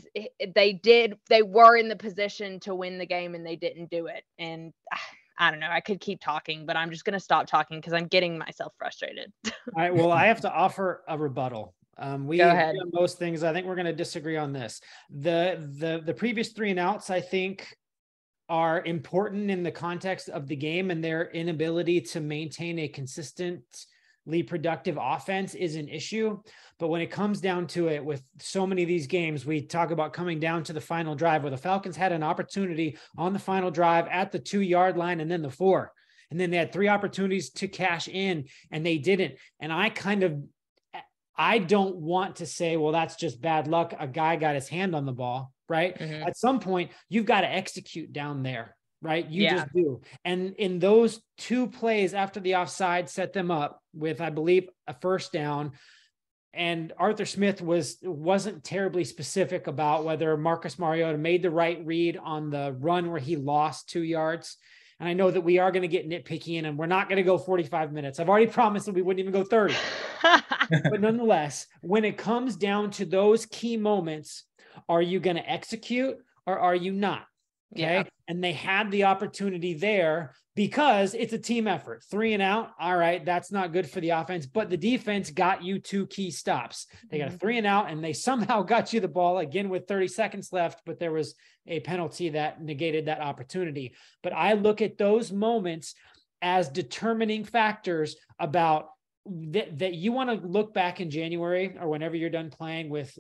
they 0.56 0.74
did 0.74 1.18
they 1.30 1.42
were 1.42 1.78
in 1.78 1.88
the 1.88 1.96
position 1.96 2.60
to 2.62 2.76
win 2.76 2.98
the 2.98 3.06
game 3.06 3.36
and 3.36 3.46
they 3.46 3.56
didn't 3.56 3.90
do 3.90 4.08
it. 4.08 4.24
And 4.38 4.74
ah, 4.94 5.00
I 5.38 5.52
don't 5.52 5.60
know. 5.60 5.70
I 5.70 5.82
could 5.82 6.00
keep 6.00 6.22
talking, 6.22 6.66
but 6.66 6.78
I'm 6.78 6.92
just 6.92 7.06
going 7.06 7.14
to 7.14 7.20
stop 7.20 7.48
talking 7.48 7.80
because 7.80 7.94
I'm 7.94 8.08
getting 8.08 8.38
myself 8.38 8.74
frustrated. 8.78 9.32
All 9.46 9.52
right. 9.76 9.94
Well, 9.94 10.12
I 10.12 10.26
have 10.28 10.42
to 10.42 10.52
offer 10.52 11.04
a 11.08 11.18
rebuttal. 11.18 11.74
Um, 11.98 12.28
we 12.28 12.38
Go 12.38 12.50
ahead. 12.50 12.76
most 12.92 13.20
things. 13.20 13.44
I 13.44 13.54
think 13.54 13.68
we're 13.68 13.76
going 13.76 13.86
to 13.86 13.94
disagree 13.94 14.38
on 14.38 14.52
this. 14.52 14.82
The 15.10 15.70
the 15.80 16.02
the 16.04 16.14
previous 16.14 16.50
three 16.50 16.72
and 16.72 16.80
outs, 16.80 17.10
I 17.10 17.22
think, 17.22 17.68
are 18.50 18.84
important 18.84 19.52
in 19.52 19.64
the 19.64 19.72
context 19.72 20.30
of 20.30 20.48
the 20.48 20.56
game 20.56 20.92
and 20.92 21.04
their 21.04 21.30
inability 21.32 22.02
to 22.02 22.20
maintain 22.20 22.80
a 22.80 22.88
consistently 22.88 23.64
productive 24.44 24.98
offense 25.00 25.54
is 25.54 25.76
an 25.76 25.88
issue. 25.88 26.40
But 26.80 26.88
when 26.88 27.02
it 27.02 27.12
comes 27.12 27.42
down 27.42 27.68
to 27.68 27.90
it, 27.90 28.04
with 28.04 28.24
so 28.40 28.66
many 28.66 28.82
of 28.82 28.88
these 28.88 29.08
games, 29.08 29.46
we 29.46 29.62
talk 29.62 29.92
about 29.92 30.14
coming 30.14 30.40
down 30.40 30.64
to 30.64 30.74
the 30.74 30.82
final 30.82 31.16
drive 31.16 31.44
where 31.44 31.52
the 31.52 31.58
Falcons 31.58 31.96
had 31.96 32.12
an 32.12 32.24
opportunity 32.24 32.98
on 33.18 33.34
the 33.34 33.40
final 33.40 33.72
drive 33.72 34.08
at 34.08 34.32
the 34.32 34.40
two 34.40 34.62
yard 34.62 34.98
line 34.98 35.20
and 35.20 35.30
then 35.30 35.42
the 35.42 35.50
four. 35.50 35.92
And 36.32 36.40
then 36.40 36.50
they 36.50 36.58
had 36.58 36.74
three 36.74 36.88
opportunities 36.88 37.52
to 37.52 37.68
cash 37.68 38.08
in 38.08 38.46
and 38.72 38.86
they 38.86 38.98
didn't. 38.98 39.36
And 39.60 39.72
I 39.72 39.90
kind 39.90 40.24
of, 40.24 40.42
I 41.38 41.60
don't 41.60 41.98
want 41.98 42.38
to 42.38 42.46
say, 42.46 42.78
well, 42.78 42.92
that's 42.92 43.16
just 43.16 43.42
bad 43.42 43.68
luck. 43.68 43.94
A 44.00 44.08
guy 44.08 44.36
got 44.36 44.56
his 44.56 44.68
hand 44.68 44.96
on 44.96 45.06
the 45.06 45.12
ball, 45.12 45.52
right? 45.68 45.98
Mhm. 45.98 46.26
At 46.26 46.38
some 46.38 46.60
point, 46.60 46.92
you've 47.10 47.26
got 47.26 47.42
to 47.42 47.50
execute 47.50 48.14
down 48.14 48.44
there, 48.44 48.76
right? 49.04 49.30
You 49.30 49.44
Yeah. 49.44 49.56
just 49.58 49.74
do. 49.74 50.02
And 50.26 50.56
in 50.56 50.80
those 50.80 51.22
two 51.38 51.68
plays 51.68 52.14
after 52.14 52.40
the 52.40 52.56
offside 52.56 53.10
set 53.10 53.34
them 53.34 53.52
up 53.52 53.82
with, 53.94 54.22
I 54.22 54.30
believe, 54.30 54.70
a 54.88 54.94
first 54.94 55.32
down. 55.34 55.74
And 56.54 56.94
Arthur 56.98 57.26
Smith 57.26 57.62
was 57.62 57.98
wasn't 58.04 58.64
terribly 58.64 59.04
specific 59.04 59.68
about 59.68 60.06
whether 60.06 60.38
Marcus 60.38 60.80
Mariota 60.80 61.18
made 61.18 61.42
the 61.42 61.52
right 61.52 61.84
read 61.86 62.18
on 62.18 62.50
the 62.50 62.76
run 62.80 63.12
where 63.12 63.20
he 63.20 63.36
lost 63.36 63.90
two 63.90 64.04
yards. 64.04 64.58
And 65.00 65.10
I 65.10 65.14
know 65.14 65.32
that 65.32 65.42
we 65.42 65.58
are 65.58 65.72
going 65.72 65.82
to 65.82 65.88
get 65.88 66.08
nitpicky 66.08 66.58
in, 66.60 66.66
and 66.66 66.78
we're 66.78 66.86
not 66.86 67.10
going 67.10 67.18
to 67.18 67.24
go 67.24 67.38
45 67.38 67.92
minutes. 67.92 68.20
I've 68.20 68.30
already 68.30 68.48
promised 68.52 68.86
that 68.86 68.96
we 68.96 69.02
wouldn't 69.02 69.20
even 69.20 69.34
go 69.34 69.44
30 69.44 69.76
but 70.24 71.02
nonetheless, 71.02 71.68
when 71.82 72.06
it 72.06 72.18
comes 72.18 72.56
down 72.56 72.92
to 72.92 73.06
those 73.06 73.46
key 73.48 73.76
moments, 73.76 74.46
are 74.88 75.02
you 75.02 75.20
going 75.20 75.36
to 75.36 75.50
execute 75.50 76.18
or 76.46 76.58
are 76.60 76.76
you 76.76 76.94
not? 76.94 77.26
Okay. 77.74 77.82
Yeah. 77.82 78.04
And 78.28 78.44
they 78.44 78.54
had 78.54 78.90
the 78.92 79.06
opportunity 79.06 79.74
there 79.74 80.34
because 80.56 81.14
it's 81.14 81.34
a 81.34 81.38
team 81.40 81.68
effort. 81.68 82.04
Three 82.10 82.34
and 82.34 82.42
out. 82.42 82.72
All 82.80 82.96
right. 82.96 83.24
That's 83.26 83.52
not 83.52 83.74
good 83.74 83.90
for 83.90 84.00
the 84.00 84.12
offense, 84.12 84.46
but 84.46 84.70
the 84.70 84.78
defense 84.78 85.30
got 85.32 85.64
you 85.64 85.80
two 85.80 86.08
key 86.08 86.32
stops. 86.32 86.88
They 87.10 87.18
got 87.18 87.30
a 87.30 87.32
Mhm. 87.32 87.40
three 87.40 87.58
and 87.58 87.68
out 87.68 87.90
and 87.90 88.04
they 88.04 88.14
somehow 88.14 88.62
got 88.64 88.94
you 88.94 89.00
the 89.00 89.08
ball 89.08 89.40
again 89.40 89.70
with 89.70 89.88
30 89.88 90.08
seconds 90.08 90.54
left, 90.54 90.82
but 90.86 91.00
there 91.00 91.12
was 91.12 91.36
a 91.68 91.80
penalty 91.82 92.30
that 92.30 92.62
negated 92.62 93.06
that 93.06 93.20
opportunity. 93.22 93.96
But 94.22 94.34
I 94.34 94.54
look 94.54 94.82
at 94.82 94.98
those 94.98 95.32
moments 95.32 95.96
as 96.42 96.70
determining 96.70 97.44
factors 97.44 98.16
about 98.40 98.90
that, 99.26 99.80
that 99.80 99.94
you 99.94 100.12
want 100.12 100.30
to 100.30 100.48
look 100.48 100.74
back 100.74 101.00
in 101.02 101.10
January 101.10 101.76
or 101.80 101.88
whenever 101.88 102.16
you're 102.16 102.30
done 102.30 102.50
playing 102.52 102.90
with 102.90 103.18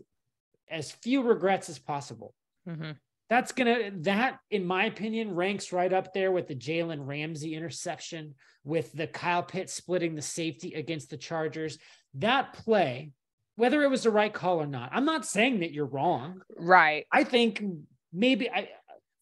as 0.70 0.92
few 0.92 1.24
regrets 1.24 1.70
as 1.70 1.80
possible. 1.80 2.34
Mhm. 2.68 2.98
That's 3.30 3.52
gonna 3.52 3.92
that, 4.02 4.40
in 4.52 4.66
my 4.66 4.86
opinion, 4.86 5.34
ranks 5.34 5.72
right 5.72 5.92
up 5.92 6.14
there 6.14 6.32
with 6.32 6.48
the 6.48 6.56
Jalen 6.56 7.08
Ramsey 7.08 7.56
interception, 7.56 8.36
with 8.64 8.92
the 8.94 9.08
Kyle 9.08 9.44
Pitt 9.44 9.70
splitting 9.70 10.16
the 10.16 10.22
safety 10.22 10.74
against 10.74 11.10
the 11.10 11.18
Chargers. 11.18 11.78
That 12.16 12.54
play, 12.54 13.12
whether 13.56 13.82
it 13.82 13.90
was 13.90 14.04
the 14.04 14.12
right 14.12 14.34
call 14.34 14.62
or 14.62 14.68
not, 14.68 14.90
I'm 14.94 15.06
not 15.06 15.26
saying 15.26 15.62
that 15.62 15.72
you're 15.72 15.86
wrong. 15.86 16.42
Right. 16.58 17.06
I 17.12 17.24
think 17.24 17.64
maybe 18.12 18.50
I, 18.50 18.70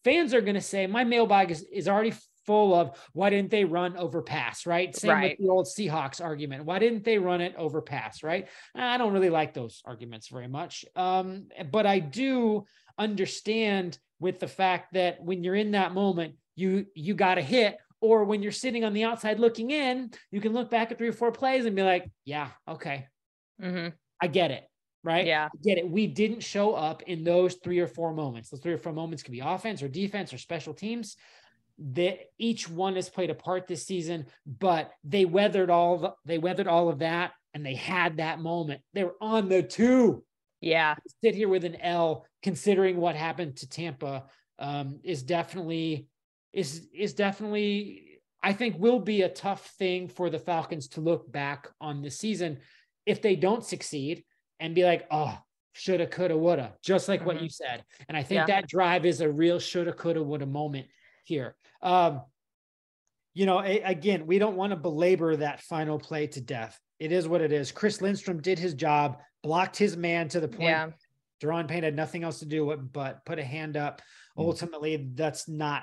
fans 0.04 0.34
are 0.34 0.40
going 0.40 0.54
to 0.54 0.60
say 0.60 0.86
my 0.86 1.04
mailbag 1.04 1.50
is, 1.50 1.62
is 1.72 1.88
already 1.88 2.12
full 2.44 2.74
of 2.74 2.98
why 3.12 3.30
didn't 3.30 3.50
they 3.50 3.64
run 3.64 3.96
over 3.96 4.20
pass, 4.20 4.66
right? 4.66 4.94
Same 4.96 5.12
Right. 5.12 5.30
with 5.38 5.46
the 5.46 5.52
old 5.52 5.66
Seahawks 5.66 6.20
argument. 6.22 6.64
Why 6.64 6.80
didn't 6.80 7.04
they 7.04 7.18
run 7.18 7.40
it 7.40 7.54
over 7.56 7.80
pass, 7.80 8.22
right? 8.22 8.48
I 8.74 8.98
don't 8.98 9.12
really 9.12 9.30
like 9.30 9.54
those 9.54 9.80
arguments 9.84 10.28
very 10.28 10.48
much. 10.48 10.84
Um, 10.96 11.46
but 11.70 11.86
I 11.86 12.00
do 12.00 12.64
understand 12.98 13.98
with 14.20 14.38
the 14.40 14.48
fact 14.48 14.94
that 14.94 15.22
when 15.22 15.42
you're 15.42 15.54
in 15.54 15.72
that 15.72 15.92
moment, 15.92 16.34
you 16.54 16.86
you 16.94 17.14
got 17.14 17.38
a 17.38 17.42
hit 17.42 17.76
or 18.00 18.24
when 18.24 18.42
you're 18.42 18.52
sitting 18.52 18.84
on 18.84 18.92
the 18.92 19.04
outside 19.04 19.38
looking 19.38 19.70
in, 19.70 20.10
you 20.30 20.40
can 20.40 20.52
look 20.52 20.70
back 20.70 20.90
at 20.90 20.98
three 20.98 21.08
or 21.08 21.12
four 21.12 21.32
plays 21.32 21.64
and 21.64 21.76
be 21.76 21.82
like, 21.82 22.10
yeah, 22.24 22.48
okay, 22.68 23.06
hmm 23.60 23.88
I 24.20 24.26
get 24.26 24.50
it. 24.50 24.64
Right. 25.04 25.26
Yeah. 25.26 25.46
I 25.46 25.58
Get 25.64 25.78
it. 25.78 25.90
We 25.90 26.06
didn't 26.06 26.40
show 26.44 26.74
up 26.74 27.02
in 27.02 27.24
those 27.24 27.54
three 27.54 27.80
or 27.80 27.88
four 27.88 28.14
moments. 28.14 28.50
Those 28.50 28.60
three 28.60 28.72
or 28.72 28.78
four 28.78 28.92
moments 28.92 29.24
could 29.24 29.32
be 29.32 29.40
offense 29.40 29.82
or 29.82 29.88
defense 29.88 30.32
or 30.32 30.38
special 30.38 30.74
teams. 30.74 31.16
That 31.78 32.20
each 32.38 32.68
one 32.68 32.94
has 32.94 33.08
played 33.08 33.30
a 33.30 33.34
part 33.34 33.66
this 33.66 33.84
season, 33.84 34.26
but 34.46 34.92
they 35.02 35.24
weathered 35.24 35.70
all 35.70 35.98
the, 35.98 36.14
they 36.24 36.38
weathered 36.38 36.68
all 36.68 36.88
of 36.88 37.00
that 37.00 37.32
and 37.52 37.66
they 37.66 37.74
had 37.74 38.18
that 38.18 38.38
moment. 38.38 38.82
They 38.94 39.02
were 39.02 39.16
on 39.20 39.48
the 39.48 39.64
two. 39.64 40.22
Yeah. 40.62 40.94
Sit 41.22 41.34
here 41.34 41.48
with 41.48 41.64
an 41.64 41.76
L, 41.80 42.24
considering 42.42 42.96
what 42.96 43.16
happened 43.16 43.56
to 43.56 43.68
Tampa, 43.68 44.24
um, 44.58 45.00
is 45.02 45.22
definitely 45.22 46.06
is 46.52 46.88
is 46.94 47.14
definitely 47.14 48.20
I 48.42 48.52
think 48.52 48.76
will 48.78 49.00
be 49.00 49.22
a 49.22 49.28
tough 49.28 49.66
thing 49.78 50.08
for 50.08 50.30
the 50.30 50.38
Falcons 50.38 50.88
to 50.88 51.00
look 51.00 51.30
back 51.30 51.68
on 51.80 52.02
the 52.02 52.10
season 52.10 52.58
if 53.06 53.20
they 53.22 53.36
don't 53.36 53.64
succeed 53.64 54.24
and 54.60 54.74
be 54.74 54.84
like, 54.84 55.06
oh, 55.10 55.36
shoulda, 55.72 56.06
coulda, 56.06 56.36
woulda, 56.36 56.74
just 56.82 57.08
like 57.08 57.24
what 57.24 57.36
Mhm. 57.38 57.42
you 57.42 57.48
said. 57.48 57.84
And 58.08 58.16
I 58.16 58.22
think 58.22 58.40
Yeah. 58.40 58.46
that 58.46 58.68
drive 58.68 59.04
is 59.06 59.20
a 59.20 59.30
real 59.30 59.58
shoulda, 59.58 59.92
coulda, 59.92 60.22
woulda 60.22 60.46
moment 60.46 60.88
here. 61.24 61.56
Um, 61.82 62.22
you 63.34 63.46
know, 63.46 63.60
a- 63.60 63.80
again, 63.82 64.26
we 64.26 64.38
don't 64.38 64.56
want 64.56 64.70
to 64.72 64.76
belabor 64.76 65.36
that 65.36 65.60
final 65.60 65.98
play 65.98 66.26
to 66.28 66.40
death. 66.40 66.78
It 66.98 67.10
is 67.12 67.26
what 67.26 67.40
it 67.40 67.52
is. 67.52 67.72
Chris 67.72 68.00
Lindstrom 68.02 68.40
did 68.42 68.58
his 68.58 68.74
job, 68.74 69.22
blocked 69.42 69.76
his 69.76 69.96
man 69.96 70.28
to 70.28 70.40
the 70.40 70.48
point 70.48 70.62
Yeah. 70.62 70.90
Daron 71.42 71.68
Payne 71.68 71.82
had 71.82 71.96
nothing 71.96 72.22
else 72.22 72.38
to 72.38 72.46
do 72.46 72.64
with 72.64 72.92
but 72.92 73.24
put 73.24 73.38
a 73.38 73.44
hand 73.44 73.76
up. 73.76 74.00
Mm. 74.38 74.44
Ultimately, 74.44 75.10
that's 75.14 75.48
not 75.48 75.82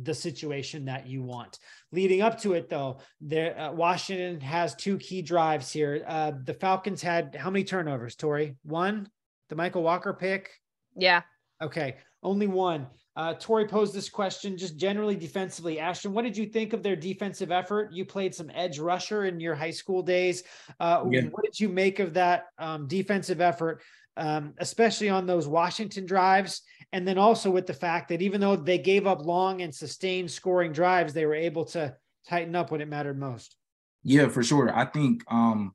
the 0.00 0.14
situation 0.14 0.84
that 0.84 1.06
you 1.08 1.22
want. 1.22 1.58
Leading 1.92 2.22
up 2.22 2.40
to 2.40 2.52
it, 2.52 2.68
though, 2.68 3.00
there 3.20 3.58
uh, 3.58 3.72
Washington 3.72 4.40
has 4.40 4.74
two 4.76 4.98
key 4.98 5.20
drives 5.20 5.72
here. 5.72 6.04
Uh, 6.06 6.32
the 6.44 6.54
Falcons 6.54 7.02
had 7.02 7.34
how 7.34 7.50
many 7.50 7.64
turnovers? 7.64 8.14
Tori, 8.14 8.56
one. 8.62 9.08
The 9.48 9.56
Mykal 9.56 9.82
Walker 9.82 10.12
pick. 10.12 10.50
Yeah. 10.96 11.22
Okay, 11.60 11.96
only 12.22 12.46
one. 12.46 12.86
Uh, 13.20 13.34
Tori 13.34 13.66
posed 13.66 13.92
this 13.92 14.08
question 14.08 14.56
just 14.56 14.78
generally 14.78 15.14
defensively. 15.14 15.78
Ashton, 15.78 16.14
what 16.14 16.22
did 16.22 16.38
you 16.38 16.46
think 16.46 16.72
of 16.72 16.82
their 16.82 16.96
defensive 16.96 17.52
effort? 17.52 17.92
You 17.92 18.06
played 18.06 18.34
some 18.34 18.50
edge 18.54 18.78
rusher 18.78 19.26
in 19.26 19.38
your 19.40 19.54
high 19.54 19.72
school 19.72 20.00
days. 20.00 20.42
Uh, 20.80 21.04
Yeah. 21.10 21.24
What 21.24 21.44
did 21.44 21.60
you 21.60 21.68
make 21.68 21.98
of 21.98 22.14
that 22.14 22.46
um, 22.58 22.86
defensive 22.88 23.42
effort, 23.42 23.82
um, 24.16 24.54
especially 24.56 25.10
on 25.10 25.26
those 25.26 25.46
Washington 25.46 26.06
drives? 26.06 26.62
And 26.94 27.06
then 27.06 27.18
also 27.18 27.50
with 27.50 27.66
the 27.66 27.74
fact 27.74 28.08
that 28.08 28.22
even 28.22 28.40
though 28.40 28.56
they 28.56 28.78
gave 28.78 29.06
up 29.06 29.22
long 29.22 29.60
and 29.60 29.74
sustained 29.74 30.30
scoring 30.30 30.72
drives, 30.72 31.12
they 31.12 31.26
were 31.26 31.34
able 31.34 31.66
to 31.66 31.94
tighten 32.26 32.56
up 32.56 32.70
when 32.70 32.80
it 32.80 32.88
mattered 32.88 33.18
most. 33.18 33.54
Yeah, 34.02 34.28
for 34.28 34.42
sure. 34.42 34.74
I 34.74 34.86
think 34.86 35.30
um 35.30 35.74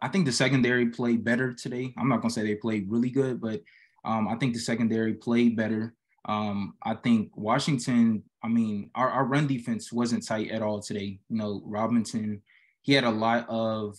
I- 0.00 0.08
think 0.10 0.26
the 0.26 0.32
secondary 0.44 0.86
played 0.90 1.24
better 1.24 1.52
today. 1.54 1.92
I'm 1.98 2.08
not 2.08 2.20
gonna 2.20 2.30
say 2.30 2.44
they 2.44 2.54
played 2.54 2.88
really 2.88 3.10
good, 3.10 3.40
but 3.40 3.62
um 4.04 4.28
I 4.28 4.36
think 4.36 4.54
the 4.54 4.60
secondary 4.60 5.14
played 5.14 5.56
better. 5.56 5.92
Um 6.26 6.74
I 6.82 6.94
think 6.94 7.36
Washington, 7.36 8.22
I 8.42 8.48
mean, 8.48 8.90
our, 8.94 9.10
our 9.10 9.24
run 9.24 9.46
defense 9.46 9.92
wasn't 9.92 10.26
tight 10.26 10.50
at 10.50 10.62
all 10.62 10.80
today. 10.80 11.18
You 11.28 11.36
know, 11.36 11.62
Robinson, 11.64 12.42
he 12.82 12.92
had 12.92 13.04
a 13.04 13.10
lot 13.10 13.46
of 13.48 13.98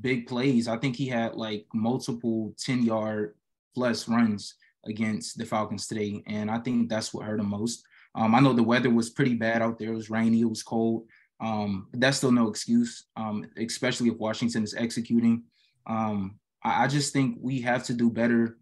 big 0.00 0.26
plays. 0.26 0.68
I 0.68 0.76
think 0.76 0.96
he 0.96 1.06
had 1.06 1.34
like 1.34 1.66
multiple 1.74 2.54
10 2.58 2.82
yard 2.84 3.34
plus 3.74 4.08
runs 4.08 4.54
against 4.86 5.38
the 5.38 5.44
Falcons 5.44 5.86
today. 5.86 6.22
And 6.26 6.50
I 6.50 6.58
think 6.58 6.88
that's 6.88 7.12
what 7.12 7.26
hurt 7.26 7.40
him 7.40 7.50
most. 7.50 7.84
Um, 8.14 8.34
I 8.34 8.40
know 8.40 8.52
the 8.52 8.62
weather 8.62 8.90
was 8.90 9.10
pretty 9.10 9.34
bad 9.34 9.62
out 9.62 9.78
there. 9.78 9.92
It 9.92 9.96
was 9.96 10.10
rainy, 10.10 10.40
it 10.40 10.48
was 10.48 10.62
cold. 10.62 11.06
Um, 11.40 11.88
but 11.90 12.00
that's 12.00 12.18
still 12.18 12.32
no 12.32 12.48
excuse, 12.48 13.06
um, 13.16 13.46
especially 13.56 14.08
if 14.10 14.18
Washington 14.18 14.62
is 14.62 14.74
executing. 14.74 15.44
Um, 15.86 16.38
I, 16.62 16.84
I 16.84 16.86
just 16.86 17.12
think 17.12 17.38
we 17.40 17.60
have 17.62 17.84
to 17.84 17.94
do 17.94 18.10
better 18.10 18.58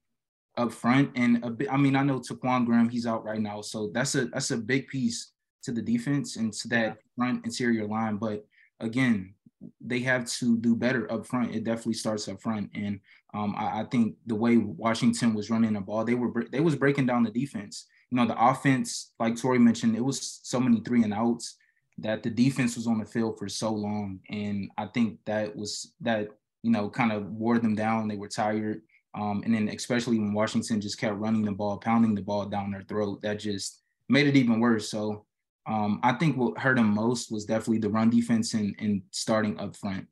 up 0.59 0.73
front. 0.73 1.11
And 1.17 1.43
a 1.45 1.51
bit, 1.51 1.73
I 1.73 1.77
mean, 1.77 1.97
I 1.97 2.03
know 2.03 2.19
Ta'Quon 2.19 2.67
Graham, 2.67 2.89
he's 2.89 3.07
out 3.07 3.25
right 3.25 3.41
now. 3.41 3.63
So 3.63 3.91
that's 3.95 4.15
a 4.15 4.27
that's 4.27 4.51
a 4.51 4.59
big 4.59 4.89
piece 4.89 5.33
to 5.63 5.73
the 5.73 5.83
defense 5.83 6.37
and 6.37 6.53
to 6.53 6.69
that 6.69 6.99
front 7.17 7.45
interior 7.45 7.87
line. 7.87 8.17
But 8.17 8.45
again, 8.81 9.35
they 9.81 10.01
have 10.01 10.27
to 10.27 10.57
do 10.59 10.77
better 10.77 11.11
up 11.13 11.27
front. 11.27 11.55
It 11.55 11.65
definitely 11.65 11.95
starts 11.95 12.29
up 12.29 12.41
front. 12.41 12.71
And 12.75 13.01
um, 13.35 13.55
I, 13.57 13.81
I 13.81 13.85
think 13.91 14.17
the 14.27 14.35
way 14.35 14.57
Washington 14.57 15.35
was 15.35 15.51
running 15.51 15.75
the 15.75 15.81
ball, 15.81 16.05
they 16.05 16.15
were 16.15 16.45
they 16.51 16.61
was 16.61 16.77
breaking 16.77 17.07
down 17.07 17.25
the 17.25 17.31
defense. 17.31 17.87
You 18.11 18.17
know, 18.17 18.27
the 18.27 18.43
offense, 18.43 19.13
like 19.19 19.37
Tori 19.37 19.59
mentioned, 19.59 19.97
it 19.97 20.05
was 20.05 20.41
so 20.43 20.61
many 20.61 20.81
three 20.81 21.03
and 21.03 21.13
outs 21.13 21.57
that 21.99 22.23
the 22.23 22.31
defense 22.31 22.77
was 22.77 22.87
on 22.87 22.99
the 22.99 23.05
field 23.05 23.39
for 23.39 23.49
so 23.49 23.73
long. 23.73 24.21
And 24.31 24.71
I 24.79 24.87
think 24.87 25.19
that 25.27 25.55
was 25.55 25.93
that, 26.01 26.29
you 26.63 26.71
know, 26.71 26.89
kind 26.89 27.13
of 27.13 27.27
wore 27.33 27.59
them 27.59 27.75
down. 27.75 28.09
They 28.09 28.17
were 28.17 28.29
tired. 28.29 28.83
Um, 29.19 29.43
and 29.45 29.53
then 29.53 29.69
especially 29.69 30.19
when 30.19 30.33
Washington 30.33 30.81
just 30.81 30.99
kept 30.99 31.17
running 31.17 31.45
the 31.45 31.51
ball, 31.51 31.77
pounding 31.79 32.15
the 32.15 32.23
ball 32.23 32.47
down 32.47 32.71
their 32.71 32.83
throat, 32.83 33.21
that 33.23 33.41
just 33.41 33.83
made 34.09 34.29
it 34.29 34.37
even 34.37 34.61
worse. 34.61 34.89
So 34.89 35.27
um, 35.67 35.99
I 36.05 36.13
think 36.13 36.37
what 36.37 36.57
hurt 36.59 36.77
them 36.77 36.95
most 36.95 37.33
was 37.33 37.45
definitely 37.45 37.79
the 37.79 37.91
run 37.91 38.11
defense 38.11 38.55
and, 38.55 38.77
and 38.79 39.03
starting 39.11 39.59
up 39.59 39.75
front 39.75 40.07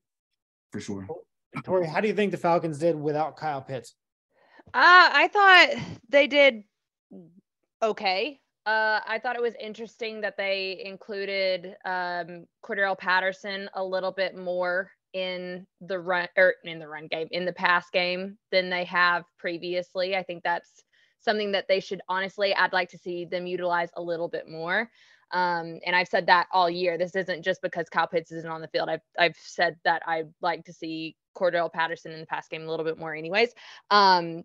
for 0.73 0.81
sure. 0.81 1.07
Tori, 1.65 1.87
how 1.87 2.01
do 2.01 2.09
you 2.09 2.15
think 2.15 2.33
the 2.33 2.37
Falcons 2.37 2.79
did 2.79 2.97
without 2.97 3.37
Kyle 3.37 3.63
Pitts? 3.63 3.95
Uh, 4.75 5.09
I 5.13 5.29
thought 5.33 5.83
they 6.09 6.27
did 6.27 6.65
okay. 7.83 8.41
Uh, 8.67 9.01
I 9.07 9.21
thought 9.21 9.37
it 9.37 9.43
was 9.43 9.55
interesting 9.61 10.21
that 10.23 10.37
they 10.37 10.83
included 10.85 11.77
um, 11.85 12.47
Cordarrelle 12.65 12.99
Patterson 12.99 13.71
a 13.75 13.85
little 13.85 14.11
bit 14.11 14.37
more 14.37 14.91
in 15.17 15.67
the 15.81 15.99
run 15.99 16.29
or 16.37 16.57
in 16.65 16.79
the 16.79 16.87
run 16.87 17.07
game 17.07 17.27
in 17.31 17.47
the 17.47 17.53
pass 17.53 17.89
game 17.89 18.37
than 18.53 18.69
they 18.69 18.85
have 18.85 19.25
previously. 19.39 20.15
I 20.15 20.23
think 20.23 20.43
that's 20.43 20.85
something 21.21 21.53
that 21.53 21.69
they 21.69 21.81
should 21.81 22.03
honestly. 22.07 22.55
I'd 22.55 22.75
like 22.75 22.91
to 22.91 22.99
see 22.99 23.25
them 23.25 23.47
utilize 23.47 23.89
a 23.97 24.03
little 24.03 24.29
bit 24.29 24.47
more. 24.47 24.91
Um, 25.33 25.81
and 25.87 25.97
I've 25.97 26.07
said 26.09 26.27
that 26.27 26.49
all 26.53 26.69
year. 26.69 26.99
This 26.99 27.17
isn't 27.17 27.43
just 27.43 27.63
because 27.63 27.89
Kyle 27.89 28.07
Pitts 28.07 28.31
isn't 28.31 28.51
on 28.51 28.61
the 28.61 28.69
field. 28.69 28.91
I've 28.91 29.01
I've 29.19 29.37
said 29.39 29.79
that 29.85 30.03
I'd 30.07 30.29
like 30.43 30.67
to 30.67 30.73
see 30.75 31.17
Cordarrelle 31.35 31.73
Patterson 31.73 32.13
in 32.13 32.21
the 32.21 32.27
pass 32.27 32.47
game 32.49 32.65
a 32.65 32.71
little 32.71 32.85
bit 32.85 32.99
more, 32.99 33.15
anyways. 33.15 33.55
Um, 33.91 34.45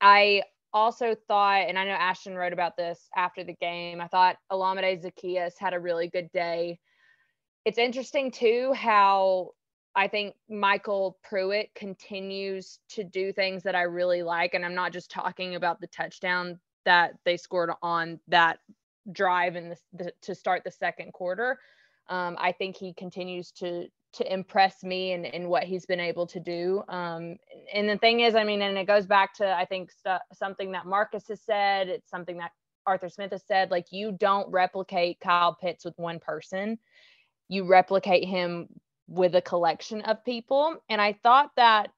I 0.00 0.44
also 0.72 1.14
thought, 1.28 1.68
and 1.68 1.78
I 1.78 1.84
know 1.84 1.90
Ashton 1.90 2.36
wrote 2.36 2.54
about 2.54 2.78
this 2.78 3.06
after 3.14 3.44
the 3.44 3.54
game, 3.54 4.00
I 4.00 4.08
thought 4.08 4.36
Olamide 4.50 5.04
Zaccheaus 5.04 5.52
had 5.58 5.74
a 5.74 5.80
really 5.80 6.08
good 6.08 6.32
day. 6.32 6.78
It's 7.66 7.78
interesting 7.78 8.30
too 8.30 8.72
how 8.72 9.50
I 9.96 10.06
think 10.06 10.34
MyCole 10.50 11.14
Pruitt 11.24 11.74
continues 11.74 12.78
to 12.90 13.02
do 13.02 13.32
things 13.32 13.62
that 13.62 13.74
I 13.74 13.82
really 13.82 14.22
like. 14.22 14.52
And 14.52 14.64
I'm 14.64 14.74
not 14.74 14.92
just 14.92 15.10
talking 15.10 15.54
about 15.54 15.80
the 15.80 15.86
touchdown 15.86 16.60
that 16.84 17.14
they 17.24 17.38
scored 17.38 17.70
on 17.82 18.20
that 18.28 18.58
drive 19.12 19.56
in 19.56 19.70
the, 19.70 19.76
the 19.94 20.12
to 20.20 20.34
start 20.34 20.62
the 20.64 20.70
second 20.70 21.12
quarter. 21.14 21.58
Um, 22.08 22.36
I 22.38 22.52
think 22.52 22.76
he 22.76 22.92
continues 22.92 23.50
to 23.52 23.86
to 24.12 24.32
impress 24.32 24.82
me 24.82 25.12
and, 25.12 25.26
in 25.26 25.48
what 25.48 25.64
he's 25.64 25.84
been 25.84 26.00
able 26.00 26.26
to 26.26 26.40
do. 26.40 26.82
Um, 26.88 27.36
and 27.74 27.88
the 27.88 27.98
thing 27.98 28.20
is, 28.20 28.34
I 28.34 28.44
mean, 28.44 28.62
and 28.62 28.78
it 28.78 28.86
goes 28.86 29.04
back 29.04 29.34
to, 29.34 29.54
I 29.54 29.66
think, 29.66 29.90
st- 29.90 30.22
something 30.32 30.72
that 30.72 30.86
Marcus 30.86 31.28
has 31.28 31.42
said, 31.42 31.88
it's 31.88 32.08
something 32.08 32.38
that 32.38 32.52
Arthur 32.86 33.10
Smith 33.10 33.32
has 33.32 33.42
said, 33.46 33.70
like, 33.70 33.86
you 33.90 34.12
don't 34.12 34.50
replicate 34.50 35.20
Kyle 35.20 35.54
Pitts 35.60 35.84
with 35.84 35.98
one 35.98 36.18
person, 36.18 36.78
you 37.48 37.66
replicate 37.66 38.24
him 38.24 38.68
with 39.08 39.34
a 39.34 39.42
collection 39.42 40.00
of 40.02 40.24
people. 40.24 40.76
And 40.88 41.00
I 41.00 41.12
thought 41.22 41.50
that 41.56 41.90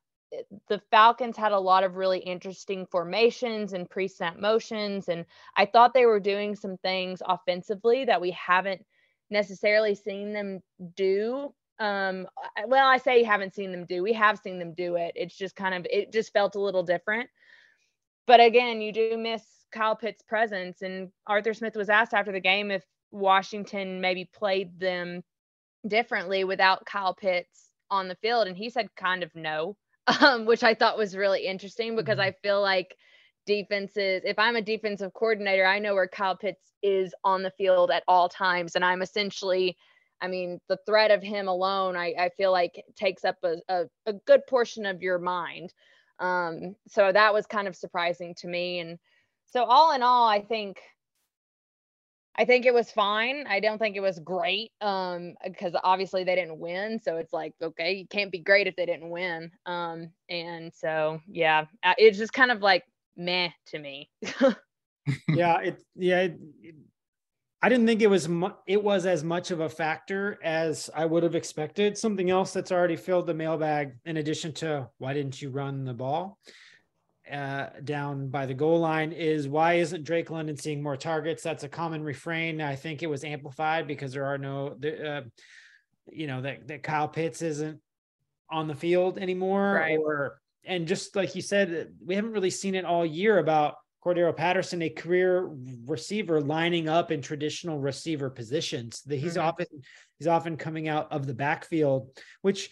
the 0.69 0.81
Falcons 0.91 1.37
had 1.37 1.53
a 1.53 1.59
lot 1.59 1.85
of 1.85 1.97
really 1.97 2.19
interesting 2.19 2.87
formations 2.87 3.73
and 3.73 3.88
pre 3.88 4.09
snap 4.09 4.38
motions. 4.38 5.09
And 5.09 5.25
I 5.57 5.65
thought 5.65 5.95
they 5.95 6.07
were 6.07 6.21
doing 6.21 6.55
some 6.55 6.77
things 6.79 7.23
offensively 7.27 8.05
that 8.05 8.21
we 8.21 8.31
haven't 8.33 8.85
necessarily 9.31 9.95
seen 9.95 10.33
them 10.33 10.61
do 10.97 11.53
um 11.81 12.27
well 12.67 12.87
i 12.88 12.97
say 12.99 13.23
haven't 13.23 13.55
seen 13.55 13.71
them 13.71 13.85
do 13.87 14.03
we 14.03 14.12
have 14.12 14.38
seen 14.38 14.59
them 14.59 14.75
do 14.75 14.97
it 14.97 15.12
it's 15.15 15.37
just 15.37 15.55
kind 15.55 15.75
of 15.75 15.87
it 15.91 16.12
just 16.12 16.33
felt 16.33 16.57
a 16.57 16.61
little 16.61 16.83
different 16.83 17.29
but 18.27 18.41
again 18.41 18.81
you 18.81 18.93
do 18.93 19.17
miss 19.17 19.43
kyle 19.71 19.95
pitt's 19.95 20.23
presence 20.23 20.83
and 20.83 21.11
arthur 21.27 21.55
smith 21.55 21.77
was 21.77 21.88
asked 21.88 22.15
after 22.15 22.33
the 22.33 22.41
game 22.41 22.71
if 22.71 22.85
washington 23.12 24.00
maybe 24.00 24.25
played 24.25 24.79
them 24.81 25.23
differently 25.87 26.44
without 26.44 26.85
kyle 26.87 27.14
pitts 27.14 27.70
on 27.90 28.08
the 28.08 28.16
field 28.16 28.47
and 28.47 28.56
he 28.56 28.70
said 28.70 28.88
kind 28.97 29.23
of 29.23 29.35
no 29.35 29.76
um, 30.20 30.47
which 30.47 30.62
i 30.62 30.75
thought 30.75 30.99
was 30.99 31.16
really 31.16 31.47
interesting 31.47 31.97
because 31.97 32.18
mm-hmm. 32.18 32.28
i 32.28 32.35
feel 32.42 32.61
like 32.61 32.97
defenses 33.47 34.23
if 34.25 34.38
i'm 34.38 34.56
a 34.56 34.62
defensive 34.62 35.12
coordinator 35.14 35.64
i 35.64 35.78
know 35.78 35.94
where 35.94 36.08
kyle 36.08 36.37
pitts 36.37 36.73
is 36.82 37.14
on 37.25 37.42
the 37.42 37.52
field 37.52 37.90
at 37.90 38.02
all 38.06 38.28
times 38.28 38.75
and 38.75 38.85
i'm 38.85 39.02
essentially 39.02 39.76
I 40.20 40.28
mean, 40.28 40.60
the 40.69 40.78
threat 40.86 41.10
of 41.10 41.23
him 41.23 41.49
alone, 41.49 41.97
I, 41.97 42.14
I 42.19 42.30
feel 42.30 42.50
like 42.50 42.84
takes 42.97 43.25
up 43.25 43.36
a, 43.45 43.56
a, 43.69 43.84
a 44.06 44.12
good 44.12 44.47
portion 44.49 44.86
of 44.86 45.02
your 45.02 45.19
mind. 45.19 45.73
Um, 46.19 46.75
so 46.88 47.12
that 47.12 47.32
was 47.32 47.47
kind 47.47 47.69
of 47.69 47.76
surprising 47.76 48.34
to 48.38 48.49
me. 48.49 48.80
And 48.80 48.99
so 49.47 49.64
all 49.64 49.95
in 49.95 50.02
all, 50.02 50.28
I 50.28 50.41
think 50.41 50.80
I 52.39 52.45
think 52.45 52.67
it 52.67 52.73
was 52.73 52.91
fine. 52.93 53.47
I 53.49 53.59
don't 53.59 53.79
think 53.79 53.97
it 53.97 54.01
was 54.01 54.21
great 54.21 54.71
um, 54.81 55.35
because 55.45 55.75
obviously 55.83 56.23
they 56.23 56.37
didn't 56.37 56.61
win. 56.61 57.01
So 57.03 57.17
it's 57.17 57.33
like, 57.33 57.53
okay, 57.61 57.95
you 57.95 58.07
can't 58.07 58.31
be 58.31 58.39
great 58.39 58.69
if 58.69 58.77
they 58.77 58.87
didn't 58.87 59.11
win. 59.11 59.51
Um, 59.67 60.13
and 60.31 60.73
so, 60.73 61.21
yeah, 61.27 61.65
uh, 61.83 61.95
it's 61.99 62.17
just 62.17 62.33
kind 62.33 62.53
of 62.53 62.63
like 62.63 62.85
meh 63.17 63.49
to 63.67 63.79
me. 63.81 64.09
yeah, 65.29 65.59
it 65.63 65.83
yeah, 65.97 66.21
it, 66.21 66.39
I 67.61 67.69
didn't 67.69 67.89
think 67.89 68.03
it 68.03 68.11
was 68.11 68.29
mu- 68.29 68.51
it 68.69 68.85
was 68.85 69.05
as 69.05 69.25
much 69.25 69.51
of 69.51 69.59
a 69.59 69.69
factor 69.69 70.39
as 70.45 70.89
I 70.95 71.07
would 71.07 71.25
have 71.25 71.35
expected. 71.35 71.99
Something 71.99 72.31
else 72.31 72.53
that's 72.53 72.71
already 72.71 72.95
filled 72.95 73.27
the 73.27 73.35
mailbag, 73.35 73.97
in 74.05 74.17
addition 74.17 74.53
to 74.55 74.89
why 74.99 75.13
didn't 75.13 75.43
you 75.43 75.51
run 75.51 75.85
the 75.85 75.95
ball 75.95 76.39
uh, 77.32 77.71
down 77.84 78.28
by 78.28 78.47
the 78.47 78.54
goal 78.54 78.80
line, 78.80 79.12
is 79.12 79.49
why 79.49 79.75
isn't 79.75 80.04
Drake 80.04 80.30
London 80.30 80.56
seeing 80.56 80.82
more 80.82 80.97
targets? 80.97 81.43
That's 81.43 81.64
a 81.64 81.69
common 81.69 82.02
refrain. 82.02 82.60
I 82.60 82.76
think 82.76 83.02
it 83.02 83.08
was 83.08 83.25
amplified 83.25 83.86
because 83.86 84.12
there 84.12 84.26
are 84.26 84.38
no, 84.38 84.76
uh, 84.82 85.23
you 86.10 86.26
know, 86.26 86.43
that 86.43 86.69
that 86.69 86.82
Kyle 86.82 87.08
Pitts 87.08 87.43
isn't 87.43 87.80
on 88.50 88.69
the 88.69 88.75
field 88.75 89.19
anymore, 89.19 89.75
right. 89.75 89.99
or 89.99 90.41
and 90.64 90.86
just 90.86 91.17
like 91.17 91.34
you 91.34 91.43
said, 91.43 91.93
we 92.04 92.14
haven't 92.14 92.32
really 92.32 92.50
seen 92.50 92.75
it 92.75 92.84
all 92.84 93.04
year 93.04 93.38
about 93.38 93.76
Cordarrelle 94.04 94.36
Patterson, 94.36 94.82
a 94.82 94.88
career 94.88 95.50
receiver 95.86 96.41
lining 96.41 96.88
up 96.88 97.10
in 97.10 97.21
traditional 97.21 97.78
receiver 97.78 98.30
positions. 98.30 99.02
That 99.02 99.17
he's 99.17 99.32
mm-hmm. 99.32 99.49
often 99.49 99.67
he's 100.19 100.28
often 100.28 100.56
coming 100.56 100.88
out 100.88 101.10
of 101.12 101.26
the 101.26 101.34
backfield, 101.34 102.10
which 102.43 102.71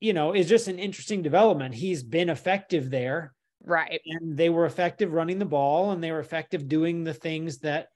you 0.00 0.12
know 0.12 0.34
is 0.34 0.48
just 0.48 0.68
an 0.68 0.78
interesting 0.78 1.22
development. 1.22 1.74
He's 1.74 2.02
been 2.02 2.30
effective 2.30 2.90
there, 2.90 3.34
right? 3.64 4.00
And 4.06 4.36
they 4.36 4.48
were 4.48 4.66
effective 4.66 5.12
running 5.12 5.38
the 5.38 5.44
ball, 5.44 5.90
and 5.90 6.02
they 6.02 6.12
were 6.12 6.20
effective 6.20 6.68
doing 6.68 7.04
the 7.04 7.14
things 7.14 7.58
that 7.58 7.88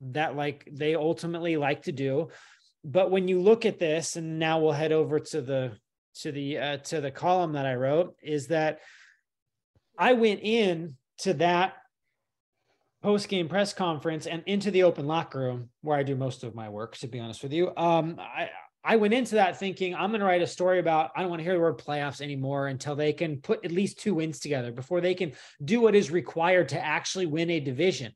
that 0.00 0.36
like 0.36 0.68
they 0.70 0.94
ultimately 0.94 1.56
like 1.56 1.82
to 1.82 1.92
do. 1.92 2.28
But 2.84 3.10
when 3.10 3.28
you 3.28 3.40
look 3.40 3.64
at 3.64 3.78
this, 3.78 4.16
and 4.16 4.38
now 4.38 4.60
we'll 4.60 4.72
head 4.72 4.92
over 4.92 5.18
to 5.20 5.40
the 5.40 5.72
to 6.20 6.32
the 6.32 6.58
uh, 6.58 6.76
to 6.78 7.00
the 7.00 7.10
column 7.10 7.52
that 7.52 7.66
I 7.66 7.74
wrote, 7.74 8.16
is 8.22 8.48
that 8.48 8.80
I 9.98 10.12
went 10.14 10.40
in 10.42 10.96
to 11.18 11.34
that 11.34 11.74
post 13.02 13.28
game 13.28 13.48
press 13.48 13.72
conference 13.74 14.26
and 14.26 14.42
into 14.46 14.70
the 14.70 14.82
open 14.82 15.06
locker 15.06 15.38
room 15.38 15.68
where 15.82 15.98
I 15.98 16.02
do 16.02 16.16
most 16.16 16.42
of 16.42 16.54
my 16.54 16.68
work, 16.68 16.96
to 16.98 17.06
be 17.06 17.20
honest 17.20 17.42
with 17.42 17.52
you. 17.52 17.70
Um, 17.76 18.18
I, 18.18 18.50
I 18.84 18.96
went 18.96 19.14
into 19.14 19.36
that 19.36 19.58
thinking 19.58 19.94
I'm 19.94 20.10
going 20.10 20.20
to 20.20 20.26
write 20.26 20.42
a 20.42 20.46
story 20.46 20.78
about, 20.78 21.10
I 21.16 21.22
don't 21.22 21.30
want 21.30 21.40
to 21.40 21.44
hear 21.44 21.54
the 21.54 21.60
word 21.60 21.78
playoffs 21.78 22.20
anymore 22.20 22.68
until 22.68 22.94
they 22.94 23.14
can 23.14 23.38
put 23.38 23.64
at 23.64 23.72
least 23.72 23.98
two 23.98 24.14
wins 24.14 24.40
together 24.40 24.72
before 24.72 25.00
they 25.00 25.14
can 25.14 25.32
do 25.64 25.80
what 25.80 25.94
is 25.94 26.10
required 26.10 26.68
to 26.70 26.84
actually 26.84 27.26
win 27.26 27.48
a 27.48 27.60
division. 27.60 28.12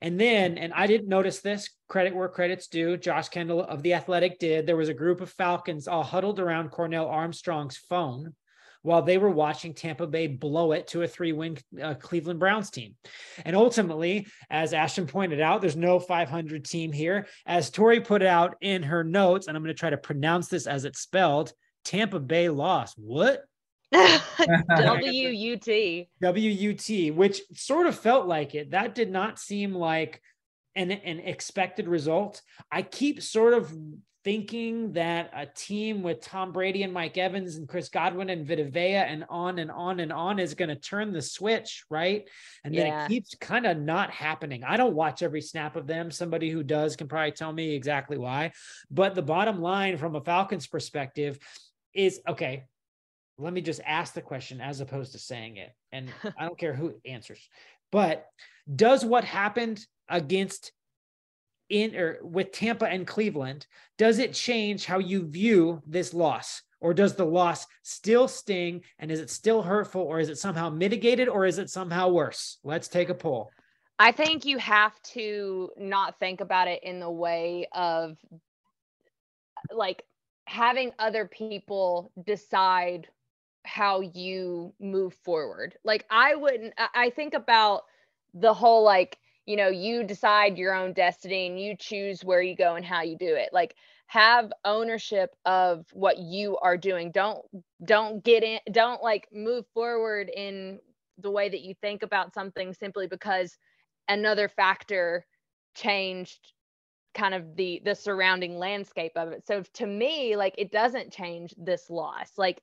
And 0.00 0.18
then, 0.18 0.58
and 0.58 0.72
I 0.72 0.88
didn't 0.88 1.08
notice 1.08 1.40
this 1.40 1.70
credit 1.88 2.16
where 2.16 2.28
credit's 2.28 2.66
due. 2.66 2.96
Josh 2.96 3.28
Kendall 3.28 3.62
of 3.62 3.84
The 3.84 3.94
Athletic 3.94 4.40
did. 4.40 4.66
There 4.66 4.76
was 4.76 4.88
a 4.88 4.94
group 4.94 5.20
of 5.20 5.30
Falcons 5.30 5.86
all 5.86 6.02
huddled 6.02 6.40
around 6.40 6.70
Cornell 6.70 7.06
Armstrong's 7.06 7.76
phone 7.76 8.34
while 8.82 9.02
they 9.02 9.18
were 9.18 9.30
watching 9.30 9.74
Tampa 9.74 10.06
Bay 10.06 10.26
blow 10.26 10.72
it 10.72 10.88
to 10.88 11.02
a 11.02 11.08
three 11.08 11.32
win 11.32 11.56
uh, 11.82 11.94
Cleveland 11.94 12.40
Browns 12.40 12.70
team. 12.70 12.94
And 13.44 13.56
ultimately, 13.56 14.26
as 14.50 14.74
Ashton 14.74 15.06
pointed 15.06 15.40
out, 15.40 15.60
there's 15.60 15.76
no 15.76 15.98
500 15.98 16.64
team 16.64 16.92
here. 16.92 17.26
As 17.46 17.70
Tori 17.70 18.00
put 18.00 18.22
out 18.22 18.56
in 18.60 18.82
her 18.82 19.04
notes, 19.04 19.46
and 19.46 19.56
I'm 19.56 19.62
going 19.62 19.74
to 19.74 19.78
try 19.78 19.90
to 19.90 19.96
pronounce 19.96 20.48
this 20.48 20.66
as 20.66 20.84
it's 20.84 21.00
spelled 21.00 21.52
Tampa 21.84 22.20
Bay 22.20 22.48
lost. 22.48 22.96
What? 22.98 23.42
WUT. 23.92 25.68
WUT, 26.20 27.14
which 27.14 27.40
sort 27.54 27.86
of 27.86 27.98
felt 27.98 28.26
like 28.26 28.54
it. 28.54 28.70
That 28.70 28.94
did 28.94 29.10
not 29.10 29.38
seem 29.38 29.74
like 29.74 30.20
an, 30.74 30.90
an 30.90 31.20
expected 31.20 31.88
result. 31.88 32.40
I 32.70 32.82
keep 32.82 33.22
sort 33.22 33.52
of 33.52 33.72
thinking 34.24 34.92
that 34.92 35.30
a 35.34 35.46
team 35.46 36.02
with 36.02 36.20
Tom 36.20 36.52
Brady 36.52 36.84
and 36.84 36.92
Mike 36.92 37.18
Evans 37.18 37.56
and 37.56 37.68
Chris 37.68 37.88
Godwin 37.88 38.30
and 38.30 38.46
Vita 38.46 38.64
Vea 38.64 38.96
and 38.96 39.24
on 39.28 39.58
and 39.58 39.70
on 39.70 39.98
and 40.00 40.12
on 40.12 40.38
is 40.38 40.54
going 40.54 40.68
to 40.68 40.76
turn 40.76 41.12
the 41.12 41.22
switch, 41.22 41.84
right? 41.90 42.28
And 42.62 42.72
then 42.74 42.86
it 42.86 43.08
keeps 43.08 43.34
kind 43.40 43.66
of 43.66 43.78
not 43.78 44.10
happening. 44.10 44.62
I 44.62 44.76
don't 44.76 44.94
watch 44.94 45.22
every 45.22 45.40
snap 45.40 45.74
of 45.74 45.86
them. 45.86 46.10
Somebody 46.10 46.50
who 46.50 46.62
does 46.62 46.94
can 46.94 47.08
probably 47.08 47.32
tell 47.32 47.52
me 47.52 47.74
exactly 47.74 48.16
why. 48.16 48.52
But 48.90 49.14
the 49.14 49.22
bottom 49.22 49.60
line 49.60 49.96
from 49.96 50.14
a 50.14 50.20
Falcons 50.20 50.68
perspective 50.68 51.38
is 51.92 52.20
okay, 52.28 52.64
let 53.38 53.52
me 53.52 53.60
just 53.60 53.80
ask 53.84 54.14
the 54.14 54.22
question 54.22 54.60
as 54.60 54.80
opposed 54.80 55.12
to 55.12 55.18
saying 55.18 55.56
it. 55.56 55.70
And 55.90 56.08
I 56.38 56.46
don't 56.46 56.58
care 56.58 56.74
who 56.74 56.94
answers. 57.04 57.40
But 57.90 58.26
does 58.74 59.04
what 59.04 59.24
happened 59.24 59.84
against 60.08 60.72
in 61.72 61.96
or 61.96 62.18
with 62.22 62.52
Tampa 62.52 62.86
and 62.86 63.06
Cleveland, 63.06 63.66
does 63.98 64.18
it 64.18 64.32
change 64.32 64.84
how 64.84 64.98
you 64.98 65.26
view 65.26 65.82
this 65.86 66.14
loss? 66.14 66.62
or 66.82 66.92
does 66.92 67.14
the 67.14 67.24
loss 67.24 67.66
still 67.82 68.26
sting 68.26 68.82
and 68.98 69.10
is 69.10 69.20
it 69.20 69.30
still 69.30 69.62
hurtful 69.62 70.02
or 70.02 70.18
is 70.18 70.28
it 70.28 70.36
somehow 70.36 70.68
mitigated 70.68 71.28
or 71.28 71.46
is 71.46 71.58
it 71.58 71.70
somehow 71.70 72.08
worse? 72.08 72.58
Let's 72.64 72.88
take 72.88 73.08
a 73.08 73.14
poll. 73.14 73.50
I 73.98 74.10
think 74.10 74.44
you 74.44 74.58
have 74.58 75.00
to 75.14 75.70
not 75.78 76.18
think 76.18 76.40
about 76.40 76.66
it 76.66 76.82
in 76.82 76.98
the 76.98 77.10
way 77.10 77.68
of 77.72 78.18
like 79.70 80.02
having 80.46 80.90
other 80.98 81.26
people 81.26 82.10
decide 82.26 83.06
how 83.64 84.00
you 84.00 84.74
move 84.80 85.14
forward. 85.24 85.76
Like 85.84 86.04
I 86.10 86.34
wouldn't 86.34 86.74
I 86.76 87.10
think 87.10 87.34
about 87.34 87.82
the 88.34 88.52
whole 88.52 88.82
like, 88.82 89.18
you 89.46 89.56
know, 89.56 89.68
you 89.68 90.04
decide 90.04 90.58
your 90.58 90.74
own 90.74 90.92
destiny 90.92 91.46
and 91.46 91.60
you 91.60 91.76
choose 91.76 92.24
where 92.24 92.42
you 92.42 92.54
go 92.56 92.74
and 92.76 92.84
how 92.84 93.02
you 93.02 93.16
do 93.16 93.34
it. 93.34 93.50
Like 93.52 93.74
have 94.06 94.52
ownership 94.64 95.34
of 95.44 95.86
what 95.92 96.18
you 96.18 96.58
are 96.58 96.76
doing. 96.76 97.10
Don't 97.12 97.40
don't 97.84 98.22
get 98.24 98.42
in 98.42 98.60
don't 98.70 99.02
like 99.02 99.28
move 99.32 99.64
forward 99.74 100.30
in 100.34 100.78
the 101.18 101.30
way 101.30 101.48
that 101.48 101.62
you 101.62 101.74
think 101.80 102.02
about 102.02 102.34
something 102.34 102.72
simply 102.74 103.06
because 103.06 103.56
another 104.08 104.48
factor 104.48 105.26
changed 105.74 106.52
kind 107.14 107.34
of 107.34 107.56
the 107.56 107.80
the 107.84 107.94
surrounding 107.94 108.58
landscape 108.58 109.12
of 109.16 109.32
it. 109.32 109.46
So 109.46 109.62
to 109.74 109.86
me 109.86 110.36
like 110.36 110.54
it 110.58 110.70
doesn't 110.72 111.12
change 111.12 111.54
this 111.58 111.90
loss. 111.90 112.32
Like 112.38 112.62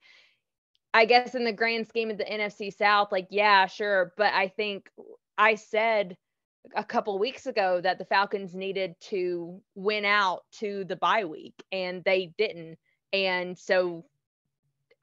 i 0.93 1.05
guess 1.05 1.35
in 1.35 1.43
the 1.43 1.53
grand 1.53 1.87
scheme 1.87 2.09
of 2.11 2.17
the 2.17 2.25
nfc 2.25 2.73
south 2.73 3.11
like 3.11 3.27
yeah 3.29 3.65
sure. 3.67 4.13
But 4.17 4.33
i 4.33 4.47
think 4.47 4.89
i 5.37 5.55
said 5.55 6.17
a 6.75 6.83
couple 6.83 7.17
weeks 7.19 7.45
ago 7.45 7.81
that 7.81 7.97
the 7.97 8.05
Falcons 8.05 8.55
needed 8.55 8.95
to 9.01 9.61
win 9.75 10.05
out 10.05 10.43
to 10.59 10.83
the 10.85 10.95
bye 10.95 11.25
week 11.25 11.55
and 11.71 12.03
they 12.03 12.31
didn't. 12.37 12.77
And 13.13 13.57
so 13.57 14.05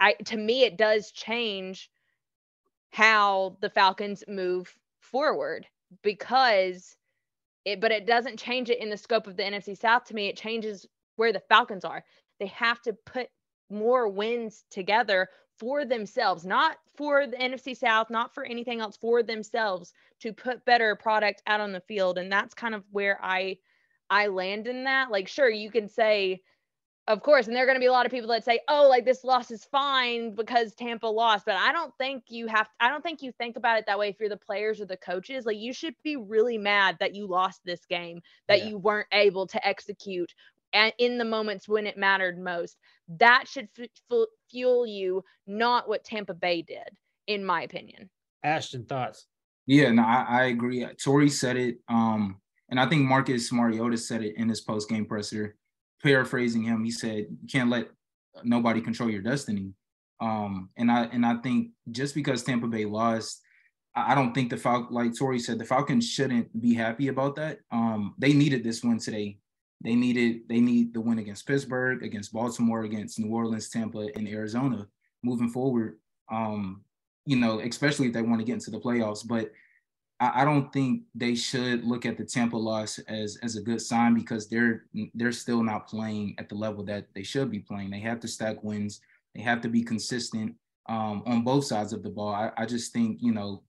I 0.00 0.14
to 0.26 0.36
me 0.36 0.64
it 0.64 0.76
does 0.76 1.10
change 1.12 1.90
how 2.90 3.56
the 3.60 3.70
Falcons 3.70 4.24
move 4.28 4.72
forward 5.00 5.66
because 6.02 6.96
it 7.64 7.80
but 7.80 7.92
it 7.92 8.06
doesn't 8.06 8.38
change 8.38 8.70
it 8.70 8.80
in 8.80 8.90
the 8.90 8.96
scope 8.96 9.26
of 9.26 9.36
the 9.36 9.42
NFC 9.42 9.76
South 9.76 10.04
to 10.04 10.14
me 10.14 10.28
it 10.28 10.36
changes 10.36 10.86
where 11.16 11.32
the 11.32 11.42
Falcons 11.48 11.84
are. 11.84 12.04
They 12.38 12.46
have 12.46 12.80
to 12.82 12.92
put 12.92 13.28
more 13.70 14.08
wins 14.08 14.64
together 14.70 15.28
for 15.58 15.84
themselves, 15.84 16.44
not 16.44 16.76
for 16.96 17.26
the 17.26 17.36
NFC 17.36 17.76
South, 17.76 18.10
not 18.10 18.34
for 18.34 18.44
anything 18.44 18.80
else, 18.80 18.96
for 18.96 19.22
themselves 19.22 19.92
to 20.20 20.32
put 20.32 20.64
better 20.64 20.96
product 20.96 21.42
out 21.46 21.60
on 21.60 21.72
the 21.72 21.80
field. 21.80 22.18
And 22.18 22.30
that's 22.30 22.54
kind 22.54 22.74
of 22.74 22.84
where 22.90 23.18
I 23.22 23.58
I 24.08 24.28
land 24.28 24.66
in 24.66 24.84
that. 24.84 25.10
Like, 25.10 25.28
sure, 25.28 25.50
you 25.50 25.70
can 25.70 25.88
say, 25.88 26.42
of 27.08 27.22
course, 27.22 27.46
and 27.46 27.54
there 27.54 27.62
are 27.62 27.66
going 27.66 27.76
to 27.76 27.80
be 27.80 27.86
a 27.86 27.92
lot 27.92 28.06
of 28.06 28.12
people 28.12 28.28
that 28.30 28.44
say, 28.44 28.60
oh, 28.68 28.88
like 28.88 29.04
this 29.04 29.24
loss 29.24 29.50
is 29.50 29.64
fine 29.64 30.34
because 30.34 30.74
Tampa 30.74 31.06
lost. 31.06 31.44
But 31.46 31.56
I 31.56 31.72
don't 31.72 31.92
think 31.98 32.24
you 32.28 32.46
have, 32.48 32.68
I 32.80 32.88
don't 32.88 33.02
think 33.02 33.22
you 33.22 33.32
think 33.32 33.56
about 33.56 33.78
it 33.78 33.86
that 33.86 33.98
way 33.98 34.08
if 34.08 34.16
you're 34.18 34.28
the 34.28 34.36
players 34.36 34.80
or 34.80 34.86
the 34.86 34.96
coaches. 34.96 35.46
Like, 35.46 35.58
you 35.58 35.72
should 35.72 35.94
be 36.02 36.16
really 36.16 36.58
mad 36.58 36.96
that 37.00 37.14
you 37.14 37.26
lost 37.26 37.60
this 37.64 37.84
game, 37.86 38.20
that 38.48 38.60
yeah. 38.60 38.68
you 38.68 38.78
weren't 38.78 39.08
able 39.12 39.46
to 39.48 39.66
execute 39.66 40.34
and 40.72 40.92
in 40.98 41.18
the 41.18 41.24
moments 41.24 41.68
when 41.68 41.86
it 41.86 41.96
mattered 41.96 42.38
most. 42.38 42.76
That 43.08 43.44
should 43.48 43.68
f- 43.78 44.26
fuel 44.50 44.86
you, 44.86 45.24
not 45.46 45.88
what 45.88 46.04
Tampa 46.04 46.34
Bay 46.34 46.62
did, 46.62 46.88
in 47.26 47.44
my 47.44 47.62
opinion. 47.62 48.10
Ashton, 48.42 48.84
thoughts? 48.84 49.26
Yeah, 49.66 49.90
no, 49.90 50.02
I, 50.02 50.26
I 50.28 50.44
agree. 50.44 50.86
Tori 51.02 51.28
said 51.28 51.56
it, 51.56 51.78
um, 51.88 52.40
and 52.68 52.78
I 52.78 52.86
think 52.86 53.02
Marcus 53.02 53.52
Mariota 53.52 53.96
said 53.96 54.22
it 54.22 54.36
in 54.36 54.48
his 54.48 54.60
post 54.60 54.88
game 54.88 55.06
presser. 55.06 55.56
Paraphrasing 56.02 56.62
him, 56.62 56.84
he 56.84 56.90
said, 56.90 57.26
"You 57.30 57.48
can't 57.50 57.70
let 57.70 57.88
nobody 58.44 58.80
control 58.80 59.10
your 59.10 59.22
destiny." 59.22 59.72
Um, 60.20 60.70
and 60.76 60.90
I 60.90 61.04
and 61.06 61.26
I 61.26 61.36
think 61.38 61.70
just 61.90 62.14
because 62.14 62.42
Tampa 62.42 62.68
Bay 62.68 62.84
lost, 62.84 63.40
I 63.94 64.14
don't 64.14 64.34
think 64.34 64.50
the 64.50 64.56
Fal 64.56 64.86
like 64.90 65.16
Tori 65.18 65.38
said, 65.38 65.58
the 65.58 65.64
Falcons 65.64 66.08
shouldn't 66.08 66.60
be 66.60 66.74
happy 66.74 67.08
about 67.08 67.34
that. 67.36 67.60
Um, 67.70 68.14
they 68.18 68.32
needed 68.34 68.62
this 68.62 68.84
win 68.84 68.98
today. 68.98 69.38
They 69.82 69.94
needed 69.94 70.48
they 70.48 70.60
need 70.60 70.94
the 70.94 71.00
win 71.00 71.18
against 71.18 71.46
Pittsburgh, 71.46 72.02
against 72.02 72.32
Baltimore, 72.32 72.84
against 72.84 73.18
New 73.18 73.30
Orleans, 73.30 73.68
Tampa, 73.68 74.08
and 74.16 74.26
Arizona 74.28 74.86
moving 75.22 75.50
forward. 75.50 75.98
Um, 76.30 76.82
you 77.26 77.36
know, 77.36 77.60
especially 77.60 78.06
if 78.06 78.12
they 78.12 78.22
want 78.22 78.40
to 78.40 78.46
get 78.46 78.54
into 78.54 78.70
the 78.70 78.80
playoffs. 78.80 79.26
But 79.26 79.50
I, 80.20 80.42
I, 80.42 80.44
don't 80.44 80.72
think 80.72 81.02
they 81.14 81.34
should 81.34 81.84
look 81.84 82.06
at 82.06 82.16
the 82.16 82.24
Tampa 82.24 82.56
loss 82.56 82.98
as 83.00 83.36
as 83.42 83.56
a 83.56 83.62
good 83.62 83.82
sign 83.82 84.14
because 84.14 84.48
they're 84.48 84.86
they're 85.14 85.32
still 85.32 85.62
not 85.62 85.88
playing 85.88 86.34
at 86.38 86.48
the 86.48 86.54
level 86.54 86.84
that 86.84 87.08
they 87.14 87.22
should 87.22 87.50
be 87.50 87.58
playing. 87.58 87.90
They 87.90 88.00
have 88.00 88.20
to 88.20 88.28
stack 88.28 88.62
wins. 88.62 89.00
They 89.34 89.42
have 89.42 89.60
to 89.62 89.68
be 89.68 89.82
consistent 89.82 90.54
um, 90.88 91.22
on 91.26 91.42
both 91.42 91.64
sides 91.64 91.92
of 91.92 92.02
the 92.02 92.10
ball. 92.10 92.32
I, 92.34 92.50
I 92.56 92.66
just 92.66 92.92
think 92.92 93.18
you 93.20 93.32
know 93.32 93.62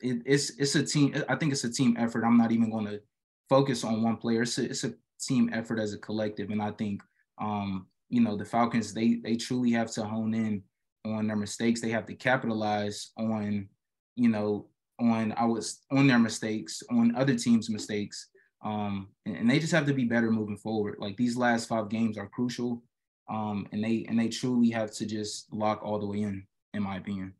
it, 0.00 0.22
it's 0.26 0.50
it's 0.58 0.74
a 0.74 0.82
team. 0.82 1.14
I 1.28 1.36
think 1.36 1.52
it's 1.52 1.64
a 1.64 1.72
team 1.72 1.96
effort. 1.98 2.24
I'm 2.24 2.38
not 2.38 2.52
even 2.52 2.70
going 2.70 2.86
to 2.86 3.00
focus 3.48 3.84
on 3.84 4.02
one 4.02 4.16
player. 4.16 4.42
It's 4.42 4.58
a, 4.58 4.64
it's 4.64 4.84
a 4.84 4.94
team 5.26 5.50
effort 5.52 5.78
as 5.78 5.94
a 5.94 5.98
collective. 5.98 6.50
And 6.50 6.62
I 6.62 6.70
think, 6.72 7.02
um, 7.40 7.86
you 8.08 8.20
know, 8.20 8.36
the 8.36 8.44
Falcons, 8.44 8.92
they 8.92 9.20
they 9.22 9.36
truly 9.36 9.70
have 9.72 9.90
to 9.92 10.04
hone 10.04 10.34
in 10.34 10.62
on 11.04 11.26
their 11.26 11.36
mistakes. 11.36 11.80
They 11.80 11.90
have 11.90 12.06
to 12.06 12.14
capitalize 12.14 13.10
on, 13.16 13.68
you 14.16 14.28
know, 14.28 14.68
on 15.00 15.32
I 15.36 15.44
was 15.44 15.80
on 15.90 16.06
their 16.06 16.18
mistakes, 16.18 16.82
on 16.90 17.14
other 17.16 17.34
teams' 17.34 17.70
mistakes. 17.70 18.28
Um, 18.64 19.08
and, 19.26 19.36
and, 19.36 19.50
they 19.50 19.58
just 19.58 19.72
have 19.72 19.86
to 19.86 19.92
be 19.92 20.04
better 20.04 20.30
moving 20.30 20.56
forward. 20.56 20.94
Like 21.00 21.16
these 21.16 21.36
last 21.36 21.68
five 21.68 21.88
games 21.88 22.16
are 22.16 22.28
crucial. 22.28 22.80
Um, 23.28 23.66
and 23.72 23.82
they 23.82 24.06
and 24.08 24.18
they 24.18 24.28
truly 24.28 24.70
have 24.70 24.92
to 24.92 25.06
just 25.06 25.52
lock 25.52 25.82
all 25.82 25.98
the 25.98 26.06
way 26.06 26.20
in, 26.22 26.46
in 26.74 26.82
my 26.82 26.96
opinion. 26.96 27.34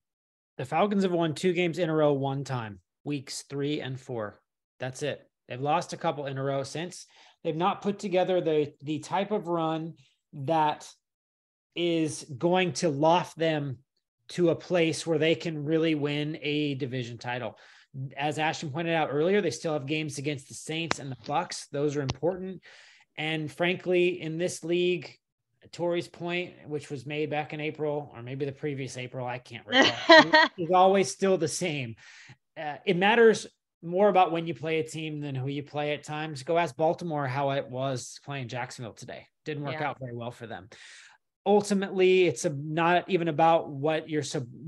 The 0.58 0.64
Falcons 0.64 1.04
have 1.04 1.12
won 1.12 1.34
two 1.34 1.52
games 1.52 1.78
in 1.78 1.90
a 1.90 1.94
row 1.94 2.12
one 2.12 2.44
time, 2.44 2.80
weeks 3.04 3.42
three 3.42 3.80
and 3.80 3.98
four. 3.98 4.40
That's 4.80 5.02
it. 5.02 5.28
They've 5.48 5.60
lost 5.60 5.92
a 5.92 5.96
couple 5.96 6.26
in 6.26 6.38
a 6.38 6.42
row 6.42 6.62
since. 6.62 7.06
They've 7.44 7.56
not 7.56 7.82
put 7.82 7.98
together 7.98 8.40
the 8.40 8.72
the 8.82 9.00
type 9.00 9.30
of 9.30 9.48
run 9.48 9.94
that 10.32 10.88
is 11.74 12.24
going 12.38 12.72
to 12.74 12.88
loft 12.88 13.36
them 13.36 13.78
to 14.28 14.50
a 14.50 14.54
place 14.56 15.06
where 15.06 15.18
they 15.18 15.34
can 15.34 15.64
really 15.64 15.94
win 15.94 16.38
a 16.42 16.74
division 16.74 17.18
title. 17.18 17.58
As 18.16 18.38
Ashton 18.38 18.70
pointed 18.70 18.94
out 18.94 19.10
earlier, 19.12 19.40
they 19.40 19.50
still 19.50 19.74
have 19.74 19.86
games 19.86 20.18
against 20.18 20.48
the 20.48 20.54
Saints 20.54 20.98
and 20.98 21.10
the 21.10 21.16
Bucs. 21.26 21.66
Those 21.70 21.96
are 21.96 22.02
important. 22.02 22.62
And 23.18 23.52
frankly, 23.52 24.20
in 24.22 24.38
this 24.38 24.64
league, 24.64 25.14
Tori's 25.70 26.08
point, 26.08 26.54
which 26.66 26.90
was 26.90 27.06
made 27.06 27.30
back 27.30 27.52
in 27.52 27.60
April 27.60 28.10
or 28.14 28.22
maybe 28.22 28.46
the 28.46 28.52
previous 28.52 28.96
April, 28.96 29.26
I 29.26 29.38
can't 29.38 29.66
recall, 29.66 30.32
is 30.58 30.70
always 30.74 31.10
still 31.10 31.36
the 31.36 31.48
same. 31.48 31.96
Uh, 32.56 32.76
it 32.86 32.96
matters 32.96 33.46
more 33.82 34.08
about 34.08 34.32
when 34.32 34.46
you 34.46 34.54
play 34.54 34.78
a 34.78 34.84
team 34.84 35.20
than 35.20 35.34
who 35.34 35.48
you 35.48 35.62
play 35.62 35.92
at 35.92 36.04
times. 36.04 36.42
Go 36.42 36.58
ask 36.58 36.76
Baltimore 36.76 37.26
how 37.26 37.50
it 37.50 37.68
was 37.68 38.20
playing 38.24 38.48
Jacksonville 38.48 38.92
today. 38.92 39.26
Didn't 39.44 39.64
work 39.64 39.80
yeah. 39.80 39.88
out 39.88 39.98
very 39.98 40.14
well 40.14 40.30
for 40.30 40.46
them. 40.46 40.68
Ultimately, 41.44 42.28
it's 42.28 42.44
a, 42.44 42.50
not 42.50 43.10
even 43.10 43.26
about 43.26 43.68
what 43.68 44.08
you're 44.08 44.22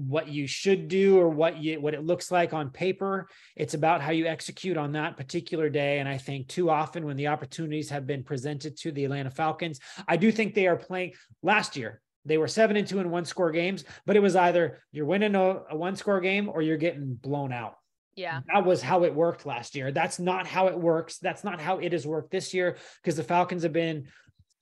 what 0.09 0.27
you 0.27 0.49
should 0.49 0.89
do 0.89 1.17
or 1.17 1.29
what 1.29 1.59
you 1.59 1.81
what 1.81 1.95
it 1.95 2.05
looks 2.05 2.33
like 2.33 2.53
on 2.53 2.71
paper. 2.71 3.29
It's 3.55 3.75
about 3.75 4.01
how 4.01 4.11
you 4.11 4.27
execute 4.27 4.77
on 4.77 4.91
that 4.93 5.17
particular 5.17 5.71
day. 5.71 6.01
And 6.01 6.09
I 6.09 6.19
think 6.19 6.49
too 6.49 6.71
often 6.71 7.07
when 7.07 7.17
the 7.17 7.29
opportunities 7.29 7.91
have 7.91 8.09
been 8.09 8.25
presented 8.25 8.77
to 8.79 8.91
the 8.91 9.05
Atlanta 9.05 9.31
Falcons, 9.31 9.79
I 10.09 10.17
do 10.17 10.33
think 10.33 10.55
they 10.55 10.67
are 10.67 10.77
playing 10.77 11.13
last 11.45 11.77
year. 11.77 12.01
They 12.25 12.39
were 12.39 12.49
seven 12.49 12.77
and 12.77 12.89
two 12.89 12.99
in 12.99 13.11
one 13.11 13.27
score 13.27 13.53
games, 13.53 13.85
but 14.05 14.17
it 14.17 14.21
was 14.21 14.35
either 14.35 14.83
you're 14.91 15.07
winning 15.07 15.37
a, 15.37 15.63
a 15.71 15.77
one 15.77 15.95
score 15.95 16.21
game 16.21 16.49
or 16.49 16.61
you're 16.61 16.77
getting 16.77 17.15
blown 17.15 17.53
out 17.53 17.77
yeah. 18.17 18.41
That 18.53 18.65
was 18.65 18.83
how 18.83 19.05
it 19.05 19.15
worked 19.15 19.47
last 19.47 19.75
year. 19.75 19.91
That's 19.93 20.19
not 20.19 20.47
how 20.47 20.69
it 20.69 20.79
works. 20.79 21.19
That's 21.19 21.45
not 21.45 21.61
how 21.61 21.79
it 21.79 21.93
has 21.93 22.07
worked 22.07 22.31
this 22.31 22.55
year 22.55 22.77
because 23.03 23.17
the 23.17 23.25
Falcons 23.25 23.63
have 23.63 23.73
been 23.73 24.09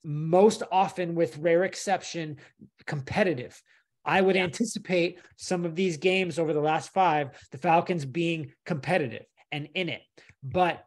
most 0.03 0.63
often, 0.71 1.15
with 1.15 1.37
rare 1.37 1.63
exception, 1.63 2.37
competitive. 2.85 3.61
I 4.05 4.21
would 4.21 4.35
yeah. 4.35 4.43
anticipate 4.43 5.19
some 5.37 5.65
of 5.65 5.75
these 5.75 5.97
games 5.97 6.37
over 6.37 6.53
the 6.53 6.59
last 6.59 6.91
five, 6.93 7.29
the 7.51 7.57
Falcons 7.57 8.05
being 8.05 8.51
competitive 8.65 9.25
and 9.51 9.69
in 9.75 9.89
it. 9.89 10.01
But 10.43 10.83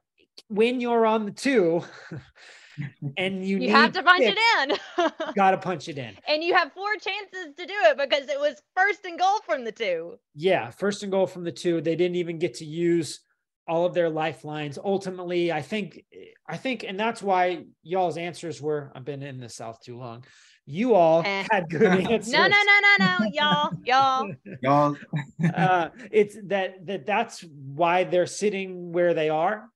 when 0.49 0.81
you're 0.81 1.07
on 1.07 1.25
the 1.25 1.31
two, 1.31 1.83
and 3.17 3.45
you, 3.45 3.59
you 3.59 3.71
have 3.71 3.93
to 3.93 4.03
punch 4.03 4.25
it 4.25 4.39
in. 4.59 5.13
Got 5.35 5.53
to 5.53 5.59
punch 5.59 5.89
it 5.89 5.99
in. 5.99 6.15
And 6.29 6.43
you 6.43 6.55
have 6.55 6.73
four 6.73 6.95
chances 6.95 7.55
to 7.57 7.67
do 7.67 7.75
it 7.85 7.99
because 7.99 8.29
it 8.29 8.39
was 8.39 8.61
first 8.75 9.05
and 9.05 9.19
goal 9.19 9.39
from 9.45 9.65
the 9.65 9.73
two. 9.73 10.19
Yeah, 10.35 10.71
first 10.71 11.03
and 11.03 11.13
goal 11.13 11.27
from 11.27 11.45
the 11.45 11.53
two. 11.53 11.81
They 11.81 11.97
didn't 11.97 12.17
even 12.17 12.39
get 12.39 12.55
to 12.55 12.65
use 12.65 13.21
all 13.69 13.85
of 13.85 13.95
their 13.95 14.09
lifelines. 14.09 14.79
Ultimately, 14.83 15.53
I 15.53 15.63
think, 15.63 16.05
I 16.49 16.57
think, 16.57 16.85
and 16.85 16.99
that's 16.99 17.23
why 17.23 17.65
y'all's 17.83 18.17
answers 18.17 18.61
were. 18.61 18.93
I've 18.95 19.05
been 19.05 19.23
in 19.23 19.41
the 19.41 19.49
South 19.49 19.81
too 19.83 19.97
long. 19.97 20.25
You 20.67 20.95
all 20.95 21.23
eh. 21.25 21.47
had 21.51 21.71
good 21.71 21.83
answers. 22.11 22.33
No, 22.33 22.47
no, 22.47 22.49
no, 22.49 22.81
no, 22.99 23.07
no, 23.07 23.31
y'all, 23.33 23.71
y'all, 23.85 24.33
y'all. 24.63 24.97
uh, 25.55 25.89
it's 26.11 26.37
that 26.45 26.87
that 26.87 27.07
that's 27.07 27.45
why 27.75 28.05
they're 28.05 28.27
sitting 28.27 28.93
where 28.93 29.15
they 29.15 29.29
are 29.29 29.69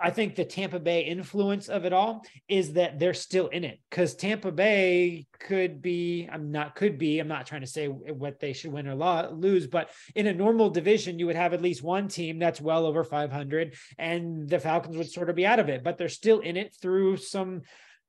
I 0.00 0.10
think 0.10 0.36
the 0.36 0.44
Tampa 0.44 0.78
Bay 0.78 1.00
influence 1.00 1.68
of 1.68 1.84
it 1.84 1.92
all 1.92 2.24
is 2.48 2.74
that 2.74 3.00
they're 3.00 3.12
still 3.12 3.48
in 3.48 3.64
it 3.64 3.80
because 3.90 4.14
Tampa 4.14 4.52
Bay 4.52 5.26
could 5.40 5.82
be, 5.82 6.28
I'm 6.30 6.52
not, 6.52 6.76
could 6.76 6.96
be, 6.96 7.18
I'm 7.18 7.26
not 7.26 7.46
trying 7.46 7.62
to 7.62 7.66
say 7.66 7.88
what 7.88 8.38
they 8.38 8.52
should 8.52 8.72
win 8.72 8.86
or 8.86 8.94
lose, 9.32 9.66
but 9.66 9.90
in 10.14 10.28
a 10.28 10.32
normal 10.32 10.70
division, 10.70 11.18
you 11.18 11.26
would 11.26 11.34
have 11.34 11.54
at 11.54 11.62
least 11.62 11.82
one 11.82 12.06
team 12.06 12.38
that's 12.38 12.60
well 12.60 12.86
over 12.86 13.02
500 13.02 13.74
and 13.98 14.48
the 14.48 14.60
Falcons 14.60 14.96
would 14.96 15.10
sort 15.10 15.28
of 15.28 15.34
be 15.34 15.46
out 15.46 15.58
of 15.58 15.68
it, 15.68 15.82
but 15.82 15.98
they're 15.98 16.08
still 16.08 16.38
in 16.38 16.56
it 16.56 16.76
through 16.80 17.16
some 17.16 17.62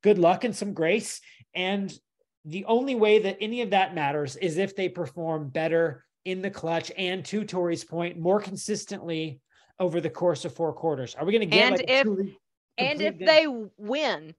good 0.04 0.20
luck 0.20 0.44
and 0.44 0.56
some 0.56 0.74
grace. 0.74 1.20
And 1.56 1.92
the 2.46 2.66
only 2.66 2.94
way 2.94 3.20
that 3.20 3.38
any 3.42 3.62
of 3.64 3.72
that 3.72 3.96
matters 3.96 4.36
is 4.36 4.58
if 4.58 4.76
they 4.76 4.88
perform 4.88 5.50
better 5.50 6.06
in 6.26 6.44
the 6.44 6.52
clutch 6.52 6.92
and 6.96 7.26
to 7.26 7.44
Tori's 7.44 7.84
point, 7.84 8.20
more 8.20 8.40
consistently 8.40 9.40
over 9.80 10.02
the 10.02 10.10
course 10.10 10.46
of 10.46 10.54
four 10.54 10.74
quarters? 10.74 11.16
Are 11.16 11.26
we 11.26 11.32
going 11.32 11.50
to 11.50 11.56
get 11.56 11.64
and 11.64 11.78
like 11.78 11.86
if 11.88 12.36
and 12.78 13.02
if 13.02 13.20
they 13.20 13.46
win, 13.78 14.34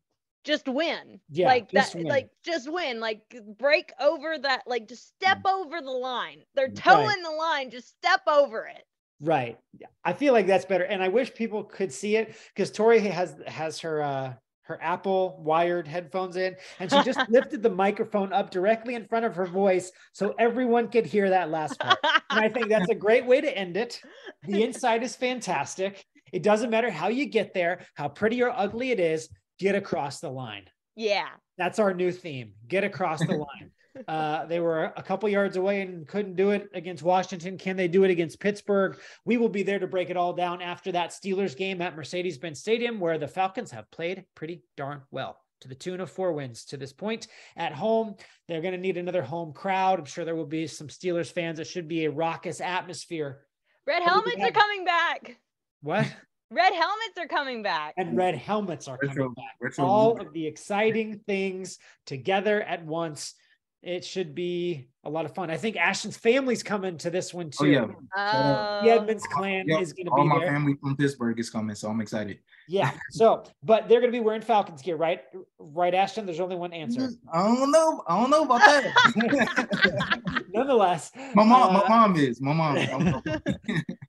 just 0.45 0.67
win. 0.69 1.21
Yeah, 1.31 1.47
like 1.47 1.71
that. 1.73 1.95
Win. 1.95 2.05
Like 2.05 2.31
just 2.45 2.71
win. 2.71 3.01
Like 3.01 3.23
break 3.59 3.93
over 4.01 4.39
that. 4.39 4.63
Like 4.67 4.89
just 4.89 5.09
step 5.09 5.43
mm. 5.43 5.53
over 5.53 5.81
the 5.81 5.91
line. 5.91 6.43
They're 6.55 6.69
toeing 6.69 7.07
right. 7.07 7.23
the 7.23 7.31
line. 7.31 7.71
Just 7.71 7.89
step 7.89 8.23
over 8.27 8.67
it. 8.67 8.85
Right. 9.21 9.59
I 10.05 10.15
feel 10.15 10.33
like 10.33 10.47
that's 10.47 10.65
better, 10.65 10.85
and 10.85 11.03
I 11.03 11.09
wish 11.09 11.35
people 11.35 11.63
could 11.63 11.93
see 11.93 12.17
it 12.17 12.35
because 12.55 12.71
Tori 12.71 13.01
has 13.01 13.37
has 13.47 13.79
her 13.81 14.03
uh 14.03 14.33
her 14.71 14.79
Apple 14.81 15.37
wired 15.43 15.89
headphones 15.89 16.37
in, 16.37 16.55
and 16.79 16.89
she 16.91 17.03
just 17.03 17.19
lifted 17.29 17.61
the 17.61 17.69
microphone 17.71 18.33
up 18.33 18.51
directly 18.51 18.95
in 18.95 19.05
front 19.05 19.25
of 19.25 19.35
her 19.35 19.47
voice 19.47 19.91
so 20.13 20.33
everyone 20.39 20.89
could 20.89 21.05
hear 21.05 21.29
that 21.29 21.51
last 21.51 21.79
part. 21.81 21.99
And 22.31 22.41
I 22.41 22.49
think 22.49 22.69
that's 22.69 22.89
a 22.89 22.95
great 22.95 23.27
way 23.27 23.41
to 23.41 23.59
end 23.59 23.77
it. 23.77 24.01
The 24.45 24.63
inside 24.63 25.03
is 25.03 25.17
fantastic. 25.17 26.07
It 26.33 26.45
doesn't 26.45 26.71
matter 26.71 26.89
how 26.89 27.09
you 27.09 27.27
get 27.27 27.53
there, 27.53 27.81
how 27.95 28.09
pretty 28.09 28.41
or 28.43 28.51
ugly 28.51 28.93
it 28.93 29.01
is, 29.01 29.29
get 29.59 29.75
across 29.75 30.21
the 30.21 30.31
line. 30.31 30.67
Yeah. 30.95 31.27
That's 31.59 31.81
our 31.81 31.93
new 31.93 32.13
theme. 32.13 32.53
Get 32.69 32.85
across 32.85 33.27
the 33.27 33.37
line. 33.37 33.73
Uh, 34.07 34.47
they 34.47 34.61
were 34.61 34.93
a 34.97 35.03
couple 35.03 35.29
yards 35.29 35.57
away 35.57 35.81
and 35.81 36.07
couldn't 36.07 36.37
do 36.37 36.51
it 36.51 36.69
against 36.75 37.03
Washington. 37.03 37.59
Can 37.59 37.77
they 37.77 37.89
do 37.89 38.05
it 38.05 38.11
against 38.11 38.41
Pittsburgh? 38.41 38.99
We 39.25 39.37
will 39.37 39.49
be 39.49 39.63
there 39.63 39.79
to 39.79 39.87
break 39.87 40.11
it 40.11 40.17
all 40.17 40.33
down 40.33 40.63
after 40.63 40.93
that 40.93 41.11
Steelers 41.11 41.57
game 41.57 41.83
at 41.83 41.97
Mercedes 41.97 42.39
Benz 42.39 42.61
Stadium, 42.61 43.01
where 43.01 43.19
the 43.19 43.29
Falcons 43.29 43.71
have 43.73 43.91
played 43.91 44.25
pretty 44.35 44.63
darn 44.77 45.03
well 45.11 45.39
to 45.61 45.69
the 45.69 45.75
tune 45.75 46.01
of 46.01 46.11
four 46.11 46.33
wins 46.33 46.65
to 46.67 46.77
this 46.77 46.93
point 46.93 47.27
at 47.57 47.73
home. 47.73 48.15
They're 48.49 48.63
going 48.63 48.73
to 48.73 48.79
need 48.79 48.97
another 48.97 49.23
home 49.23 49.53
crowd. 49.53 49.99
I'm 49.99 50.05
sure 50.05 50.25
there 50.25 50.37
will 50.37 50.47
be 50.47 50.67
some 50.67 50.89
Steelers 50.89 51.33
fans. 51.33 51.59
It 51.59 51.67
should 51.67 51.89
be 51.89 52.05
a 52.05 52.11
raucous 52.11 52.61
atmosphere. 52.61 53.41
Red 53.87 54.03
helmets 54.03 54.43
are 54.43 54.53
coming 54.53 54.85
back. 54.85 55.37
What? 55.83 56.07
Red 56.53 56.73
helmets 56.73 57.19
are 57.19 57.29
coming 57.29 57.63
back. 57.63 57.95
And 57.97 58.17
red 58.17 58.35
helmets 58.35 58.89
are 58.89 58.99
coming 58.99 59.35
back. 59.35 59.79
All 59.79 60.21
of 60.21 60.33
the 60.33 60.47
exciting 60.47 61.21
things 61.27 61.79
together 62.07 62.61
at 62.63 62.85
once 62.85 63.35
it 63.83 64.05
should 64.05 64.35
be 64.35 64.90
a 65.05 65.11
lot 65.11 65.25
of 65.25 65.35
fun. 65.35 65.51
I 65.51 65.57
think 65.57 65.77
Ashton's 65.77 66.17
family's 66.17 66.63
coming 66.63 66.99
to 66.99 67.11
this 67.11 67.33
one 67.33 67.51
too. 67.51 67.65
Oh, 67.65 67.67
yeah. 67.67 67.87
Uh, 68.17 68.85
the 68.85 68.91
Edmunds 68.91 69.25
clan 69.33 69.65
yep. 69.67 69.81
is 69.81 69.93
going 69.93 70.07
to 70.07 70.11
be 70.11 70.21
All 70.21 70.27
my 70.27 70.41
there. 70.41 70.49
family 70.49 70.75
from 70.75 70.97
Pittsburgh 70.97 71.39
is 71.41 71.49
coming, 71.49 71.75
so 71.75 71.89
I'm 71.89 72.01
excited. 72.01 72.39
Yeah. 72.69 72.93
So, 73.13 73.43
but 73.63 73.89
they're 73.89 74.01
going 74.01 74.13
to 74.13 74.17
be 74.17 74.25
wearing 74.25 74.41
Falcons 74.41 74.83
gear, 74.83 74.95
right? 74.95 75.23
Right, 75.59 75.95
Ashton. 75.95 76.27
There's 76.27 76.39
only 76.39 76.55
one 76.55 76.73
answer. 76.73 77.11
I 77.33 77.43
don't 77.43 77.71
know. 77.71 78.05
I 78.07 78.21
don't 78.21 78.31
know 78.31 78.45
about 78.45 78.61
that. 78.61 80.45
Nonetheless, 80.55 81.11
my 81.35 81.45
mom. 81.45 81.75
Uh, 81.75 81.81
my 81.81 81.89
mom 81.89 82.17
is. 82.17 82.41
My 82.41 82.53
mom. 82.53 83.23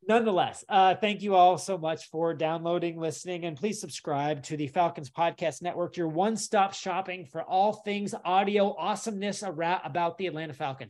nonetheless, 0.07 0.63
uh, 0.69 0.95
thank 0.95 1.23
you 1.23 1.33
all 1.35 1.57
so 1.57 1.77
much 1.77 2.09
for 2.09 2.33
downloading, 2.33 2.99
listening, 2.99 3.45
and 3.45 3.57
please 3.57 3.81
subscribe 3.81 4.43
to 4.43 4.55
the 4.55 4.67
Falcons 4.67 5.09
Podcast 5.09 5.61
Network, 5.61 5.97
your 5.97 6.07
one-stop 6.07 6.73
shopping 6.73 7.25
for 7.25 7.41
all 7.41 7.73
things 7.73 8.13
audio 8.23 8.75
awesomeness 8.77 9.41
about 9.43 10.17
the 10.19 10.27
Atlanta 10.27 10.53
Falcons. 10.53 10.80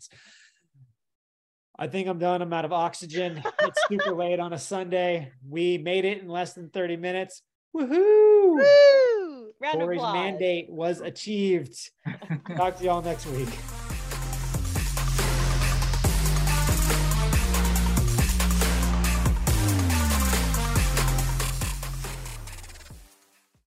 I 1.77 1.87
think 1.87 2.07
I'm 2.07 2.19
done. 2.19 2.41
I'm 2.41 2.53
out 2.53 2.65
of 2.65 2.73
oxygen. 2.73 3.41
It's 3.61 3.81
super 3.89 4.13
late 4.13 4.39
on 4.39 4.53
a 4.53 4.57
Sunday. 4.59 5.31
We 5.49 5.77
made 5.77 6.05
it 6.05 6.21
in 6.21 6.27
less 6.27 6.53
than 6.53 6.69
30 6.69 6.97
minutes. 6.97 7.41
Woohoo! 7.75 8.57
Woo! 8.57 9.51
Round 9.59 9.79
Tori's 9.79 10.01
mandate 10.01 10.69
was 10.69 11.01
achieved. 11.01 11.91
Talk 12.55 12.77
to 12.77 12.83
y'all 12.83 13.01
next 13.01 13.25
week. 13.27 13.49